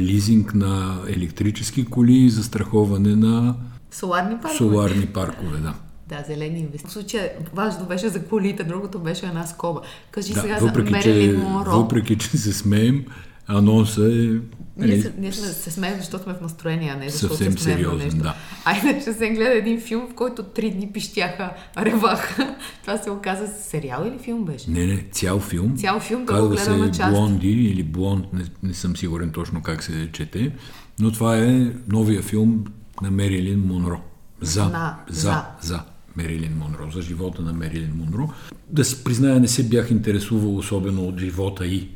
лизинг 0.00 0.54
на 0.54 0.98
електрически 1.08 1.84
коли 1.84 2.12
и 2.12 2.30
застраховане 2.30 3.16
на 3.16 3.54
Соларни 3.90 4.34
паркове. 4.34 4.56
Соларни 4.56 5.06
паркове, 5.06 5.58
да. 5.58 5.74
Да, 6.08 6.24
зелени 6.26 6.58
инвестиции. 6.58 6.88
В 6.88 6.92
случая 6.92 7.30
важно 7.54 7.86
беше 7.86 8.08
за 8.08 8.24
колите, 8.24 8.64
другото 8.64 8.98
беше 8.98 9.26
една 9.26 9.46
скоба. 9.46 9.80
Кажи 10.10 10.32
да, 10.32 10.40
сега 10.40 10.58
въпреки, 10.58 10.90
за 10.90 10.96
Мерилин 10.96 11.40
Монро. 11.40 11.70
Въпреки, 11.70 12.18
че 12.18 12.28
се 12.28 12.52
смеем, 12.52 13.04
анонса 13.46 14.12
е... 14.12 14.38
Ние, 14.80 14.88
нали, 14.88 15.02
се, 15.02 15.12
ние 15.18 15.32
се 15.32 15.70
смеем, 15.70 15.98
защото 15.98 16.24
сме 16.24 16.34
в 16.34 16.40
настроение, 16.40 16.92
а 16.94 16.98
не 16.98 17.08
защото 17.08 17.34
съвсем 17.34 17.52
се 17.52 17.64
смеем 17.64 17.78
сериозен, 17.78 18.06
нещо. 18.06 18.22
Да. 18.22 18.34
А 18.64 18.76
иначе 18.78 19.12
се 19.12 19.30
гледа 19.30 19.58
един 19.58 19.80
филм, 19.80 20.08
в 20.10 20.14
който 20.14 20.42
три 20.42 20.70
дни 20.70 20.92
пищяха, 20.92 21.50
реваха. 21.78 22.56
Това 22.82 22.98
се 22.98 23.10
оказа 23.10 23.46
сериал 23.46 24.04
или 24.06 24.18
филм 24.18 24.44
беше? 24.44 24.70
Не, 24.70 24.86
не, 24.86 25.04
цял 25.12 25.40
филм. 25.40 25.76
Цял 25.76 26.00
филм, 26.00 26.24
да 26.24 26.42
го 26.42 26.48
гледам 26.48 26.78
на 26.78 26.90
част. 26.90 27.12
Блонди 27.12 27.48
или 27.48 27.82
Блонд, 27.82 28.32
не, 28.32 28.44
не 28.62 28.74
съм 28.74 28.96
сигурен 28.96 29.30
точно 29.30 29.62
как 29.62 29.82
се 29.82 30.08
чете, 30.12 30.52
но 30.98 31.12
това 31.12 31.38
е 31.38 31.72
новия 31.88 32.22
филм 32.22 32.64
на 33.02 33.10
Мерилин 33.10 33.60
Монро. 33.60 34.00
За, 34.40 34.64
на, 34.64 34.96
за, 35.08 35.20
за, 35.20 35.44
за. 35.60 35.80
Мерилин 36.16 36.58
Монро, 36.58 36.90
за 36.90 37.02
живота 37.02 37.42
на 37.42 37.52
Мерилин 37.52 37.92
Монро. 37.94 38.28
Да 38.68 38.84
се 38.84 39.04
призная, 39.04 39.40
не 39.40 39.48
се 39.48 39.68
бях 39.68 39.90
интересувал 39.90 40.56
особено 40.56 41.02
от 41.02 41.18
живота 41.18 41.66
и 41.66 41.88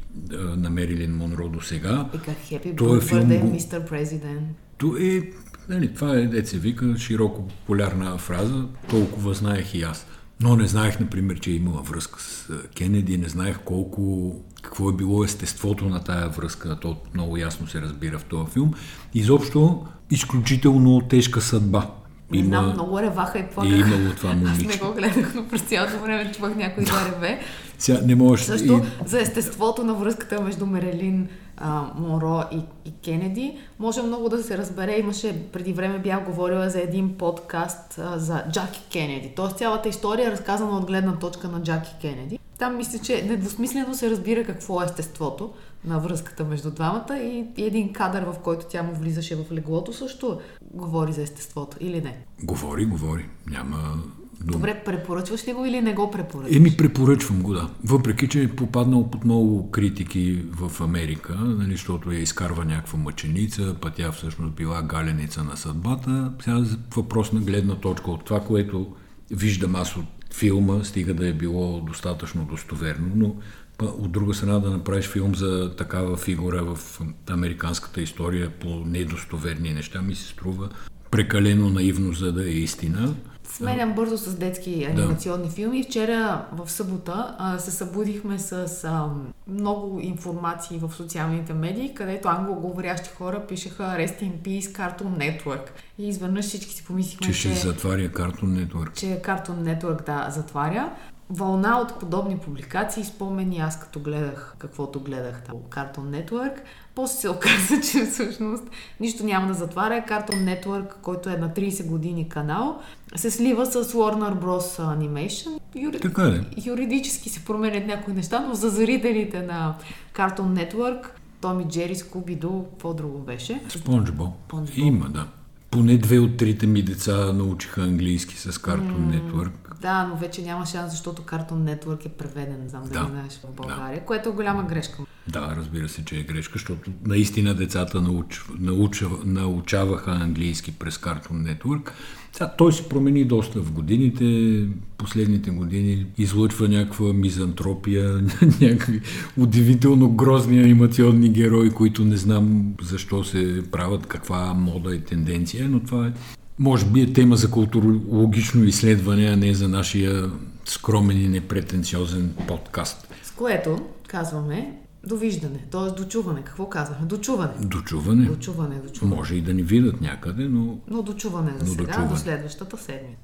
на 0.56 0.70
Мерилин 0.70 1.16
Монро 1.16 1.48
до 1.48 1.60
сега. 1.60 2.08
И 2.14 2.18
как 2.18 2.36
хепи 2.44 2.76
Това 2.76 2.96
е 2.96 3.00
филм, 3.00 3.52
мистер 3.52 3.86
президент. 3.86 4.48
То 4.78 4.96
е, 4.96 5.30
нали, 5.68 5.94
това 5.94 6.16
е, 6.16 6.26
деца 6.26 6.56
вика, 6.58 6.94
широко 6.98 7.48
популярна 7.48 8.18
фраза, 8.18 8.66
толкова 8.90 9.34
знаех 9.34 9.74
и 9.74 9.82
аз. 9.82 10.06
Но 10.40 10.56
не 10.56 10.66
знаех, 10.66 11.00
например, 11.00 11.40
че 11.40 11.50
е 11.50 11.54
имала 11.54 11.82
връзка 11.82 12.20
с 12.20 12.48
Кенеди, 12.76 13.18
не 13.18 13.28
знаех 13.28 13.58
колко, 13.64 14.34
какво 14.62 14.90
е 14.90 14.92
било 14.92 15.24
естеството 15.24 15.84
на 15.84 16.04
тая 16.04 16.28
връзка, 16.28 16.80
то 16.80 16.96
много 17.14 17.36
ясно 17.36 17.66
се 17.66 17.80
разбира 17.80 18.18
в 18.18 18.24
този 18.24 18.50
филм. 18.52 18.74
Изобщо, 19.14 19.86
изключително 20.10 21.00
тежка 21.00 21.40
съдба 21.40 21.90
не 22.30 22.38
има... 22.38 22.46
знам, 22.48 22.72
много 22.72 23.00
реваха 23.00 23.38
и 23.38 23.46
плакаха. 23.46 23.76
Е 23.76 23.78
имало 23.78 24.14
това 24.16 24.32
момиче. 24.32 24.66
Аз 24.68 24.80
не 24.80 24.86
го 24.86 24.94
гледах, 24.94 25.34
но 25.34 25.48
през 25.48 25.62
цялото 25.62 25.98
време 25.98 26.32
чувах 26.32 26.56
някой 26.56 26.84
да 26.84 27.12
реве. 27.14 27.40
Сега 27.78 27.98
не 28.04 28.14
можеш... 28.14 28.46
Също 28.46 28.72
и... 28.72 29.08
за 29.08 29.20
естеството 29.20 29.84
на 29.84 29.94
връзката 29.94 30.40
между 30.40 30.66
Мерелин 30.66 31.28
а, 31.56 31.82
Моро 31.98 32.42
и, 32.52 32.60
и 32.84 32.92
Кенеди 33.04 33.58
може 33.78 34.02
много 34.02 34.28
да 34.28 34.42
се 34.42 34.58
разбере. 34.58 34.98
Имаше 34.98 35.42
преди 35.52 35.72
време 35.72 35.98
бях 35.98 36.24
говорила 36.24 36.70
за 36.70 36.80
един 36.80 37.18
подкаст 37.18 37.98
а, 37.98 38.18
за 38.18 38.44
Джаки 38.50 38.82
Кенеди. 38.92 39.32
Тоест 39.36 39.58
цялата 39.58 39.88
история 39.88 40.28
е 40.28 40.32
разказана 40.32 40.78
от 40.78 40.86
гледна 40.86 41.18
точка 41.18 41.48
на 41.48 41.62
Джаки 41.62 41.94
Кенеди. 42.00 42.38
Там 42.64 42.76
мисля, 42.76 42.98
че 42.98 43.22
недвусмислено 43.22 43.94
се 43.94 44.10
разбира 44.10 44.44
какво 44.44 44.82
е 44.82 44.84
естеството 44.84 45.52
на 45.84 45.98
връзката 45.98 46.44
между 46.44 46.70
двамата 46.70 47.18
и, 47.18 47.44
и 47.56 47.64
един 47.64 47.92
кадър, 47.92 48.22
в 48.22 48.34
който 48.44 48.66
тя 48.68 48.82
му 48.82 48.92
влизаше 48.94 49.36
в 49.36 49.52
леглото, 49.52 49.92
също 49.92 50.40
говори 50.74 51.12
за 51.12 51.22
естеството, 51.22 51.76
или 51.80 52.00
не? 52.00 52.18
Говори, 52.42 52.84
говори. 52.84 53.24
Няма, 53.46 54.02
Добре, 54.40 54.82
препоръчваш 54.84 55.48
ли 55.48 55.52
го 55.52 55.64
или 55.64 55.80
не 55.80 55.94
го 55.94 56.10
препоръчваш? 56.10 56.56
Еми, 56.56 56.76
препоръчвам 56.76 57.42
го, 57.42 57.54
да. 57.54 57.70
Въпреки, 57.84 58.28
че 58.28 58.42
е 58.42 58.56
попаднал 58.56 59.10
под 59.10 59.24
много 59.24 59.70
критики 59.70 60.42
в 60.52 60.80
Америка, 60.80 61.34
нали, 61.34 61.72
защото 61.72 62.12
я 62.12 62.20
изкарва 62.20 62.64
някаква 62.64 62.98
мъченица, 62.98 63.76
пътя 63.80 63.96
тя 63.96 64.12
всъщност 64.12 64.54
била 64.54 64.82
галеница 64.82 65.44
на 65.44 65.56
съдбата. 65.56 66.32
Сега 66.44 66.64
въпрос 66.96 67.32
на 67.32 67.40
гледна 67.40 67.74
точка 67.74 68.10
от 68.10 68.24
това, 68.24 68.40
което 68.40 68.94
виждам 69.30 69.76
аз 69.76 69.96
от 69.96 70.04
филма, 70.38 70.84
стига 70.84 71.14
да 71.14 71.28
е 71.28 71.32
било 71.32 71.80
достатъчно 71.80 72.44
достоверно, 72.44 73.12
но 73.16 73.36
от 73.82 74.12
друга 74.12 74.34
страна 74.34 74.58
да 74.58 74.70
направиш 74.70 75.06
филм 75.06 75.34
за 75.34 75.76
такава 75.76 76.16
фигура 76.16 76.64
в 76.64 77.00
американската 77.30 78.00
история 78.00 78.50
по 78.50 78.68
недостоверни 78.68 79.72
неща 79.72 80.02
ми 80.02 80.14
се 80.14 80.28
струва 80.28 80.68
прекалено 81.10 81.68
наивно, 81.68 82.12
за 82.12 82.32
да 82.32 82.44
е 82.44 82.52
истина. 82.52 83.14
Сменям 83.56 83.92
бързо 83.92 84.16
с 84.16 84.36
детски 84.36 84.84
анимационни 84.84 85.46
да. 85.46 85.50
филми. 85.50 85.84
Вчера 85.84 86.46
в 86.52 86.70
събота 86.70 87.36
а, 87.38 87.58
се 87.58 87.70
събудихме 87.70 88.38
с 88.38 88.84
а, 88.84 89.08
много 89.48 90.00
информации 90.00 90.78
в 90.78 90.92
социалните 90.94 91.54
медии, 91.54 91.94
където 91.94 92.28
англоговорящи 92.28 93.10
хора 93.18 93.46
пишеха 93.48 93.82
Rest 93.82 94.22
in 94.22 94.32
Peace 94.32 94.60
Cartoon 94.60 95.42
Network. 95.42 95.68
И 95.98 96.08
изведнъж 96.08 96.44
всички 96.44 96.74
си 96.74 96.84
помислихме, 96.84 97.26
че... 97.26 97.32
Че 97.32 97.38
ще 97.38 97.54
затваря 97.54 98.08
Cartoon 98.08 98.66
Network. 98.66 98.92
Че 98.92 99.06
Cartoon 99.06 99.78
Network, 99.78 100.06
да, 100.06 100.30
затваря 100.30 100.92
вълна 101.30 101.80
от 101.80 102.00
подобни 102.00 102.38
публикации, 102.38 103.04
спомени 103.04 103.58
аз 103.58 103.80
като 103.80 104.00
гледах 104.00 104.54
каквото 104.58 105.00
гледах 105.00 105.42
там 105.42 105.56
Cartoon 105.56 106.24
Network. 106.24 106.60
После 106.94 107.18
се 107.18 107.28
оказа, 107.28 107.80
че 107.92 108.04
всъщност 108.04 108.64
нищо 109.00 109.24
няма 109.24 109.46
да 109.46 109.54
затваря. 109.54 110.04
Cartoon 110.08 110.62
Network, 110.62 110.94
който 111.02 111.28
е 111.28 111.36
на 111.36 111.50
30 111.50 111.86
години 111.86 112.28
канал, 112.28 112.80
се 113.16 113.30
слива 113.30 113.66
с 113.66 113.84
Warner 113.84 114.34
Bros. 114.34 114.82
Animation. 114.82 115.60
Юри... 115.74 116.00
Така 116.00 116.22
е. 116.22 116.40
Юридически 116.66 117.28
се 117.28 117.44
променят 117.44 117.86
някои 117.86 118.14
неща, 118.14 118.40
но 118.48 118.54
за 118.54 118.68
зрителите 118.70 119.42
на 119.42 119.76
Cartoon 120.14 120.70
Network 120.70 121.06
Томи 121.44 121.64
Джери, 121.64 121.94
Скуби 121.94 122.36
Ду, 122.36 122.62
какво 122.70 122.94
друго 122.94 123.18
беше? 123.18 123.62
Спонжбо. 123.68 124.32
Има, 124.76 125.08
да. 125.08 125.26
Поне 125.74 125.98
две 125.98 126.18
от 126.18 126.36
трите 126.36 126.66
ми 126.66 126.82
деца 126.82 127.32
научиха 127.32 127.82
английски 127.82 128.36
с 128.36 128.52
Cartoon 128.52 129.20
Network. 129.20 129.50
Да, 129.80 130.06
но 130.06 130.16
вече 130.16 130.42
няма 130.42 130.66
шанс, 130.66 130.90
защото 130.90 131.22
Cartoon 131.22 131.74
Network 131.74 132.06
е 132.06 132.08
преведен, 132.08 132.62
не 132.62 132.68
знам 132.68 132.82
да. 132.82 132.90
дали 132.90 133.06
знаеш, 133.10 133.40
в 133.44 133.56
България, 133.56 134.00
да. 134.00 134.06
което 134.06 134.28
е 134.28 134.32
голяма 134.32 134.62
грешка. 134.62 135.02
Да, 135.28 135.54
разбира 135.56 135.88
се, 135.88 136.04
че 136.04 136.16
е 136.18 136.22
грешка, 136.22 136.52
защото 136.52 136.90
наистина 137.06 137.54
децата 137.54 138.00
науч, 138.00 138.44
науч, 138.58 139.04
научаваха 139.24 140.10
английски 140.10 140.78
през 140.78 140.98
Cartoon 140.98 141.54
Network. 141.54 141.90
Сега, 142.34 142.52
той 142.58 142.72
се 142.72 142.88
промени 142.88 143.24
доста 143.24 143.60
в 143.60 143.72
годините, 143.72 144.60
последните 144.98 145.50
години 145.50 146.06
излъчва 146.18 146.68
някаква 146.68 147.12
мизантропия, 147.12 148.24
някакви 148.60 149.00
удивително 149.38 150.10
грозни 150.10 150.58
анимационни 150.58 151.28
герои, 151.28 151.70
които 151.70 152.04
не 152.04 152.16
знам 152.16 152.74
защо 152.82 153.24
се 153.24 153.62
правят, 153.70 154.06
каква 154.06 154.54
мода 154.54 154.94
и 154.94 155.00
тенденция, 155.00 155.68
но 155.68 155.80
това 155.80 156.06
е 156.06 156.12
може 156.58 156.86
би 156.86 157.00
е 157.00 157.12
тема 157.12 157.36
за 157.36 157.50
културологично 157.50 158.64
изследване, 158.64 159.26
а 159.26 159.36
не 159.36 159.54
за 159.54 159.68
нашия 159.68 160.30
скромен 160.64 161.20
и 161.24 161.28
непретенциозен 161.28 162.34
подкаст. 162.48 163.08
С 163.22 163.30
което 163.30 163.78
казваме 164.08 164.83
довиждане, 165.06 165.58
т.е. 165.70 166.00
дочуване. 166.00 166.42
Какво 166.44 166.68
казваме? 166.68 167.06
Дочуване. 167.06 167.52
Дочуване. 167.60 168.26
Дочуване, 168.26 168.74
дочуване. 168.76 169.16
Може 169.16 169.34
и 169.34 169.40
да 169.40 169.54
ни 169.54 169.62
видят 169.62 170.00
някъде, 170.00 170.48
но... 170.48 170.78
Но 170.90 171.02
дочуване 171.02 171.52
за 171.58 171.64
но 171.64 171.70
сега, 171.70 171.84
дочуване. 171.84 172.08
до 172.08 172.16
следващата 172.16 172.76
седмица. 172.78 173.18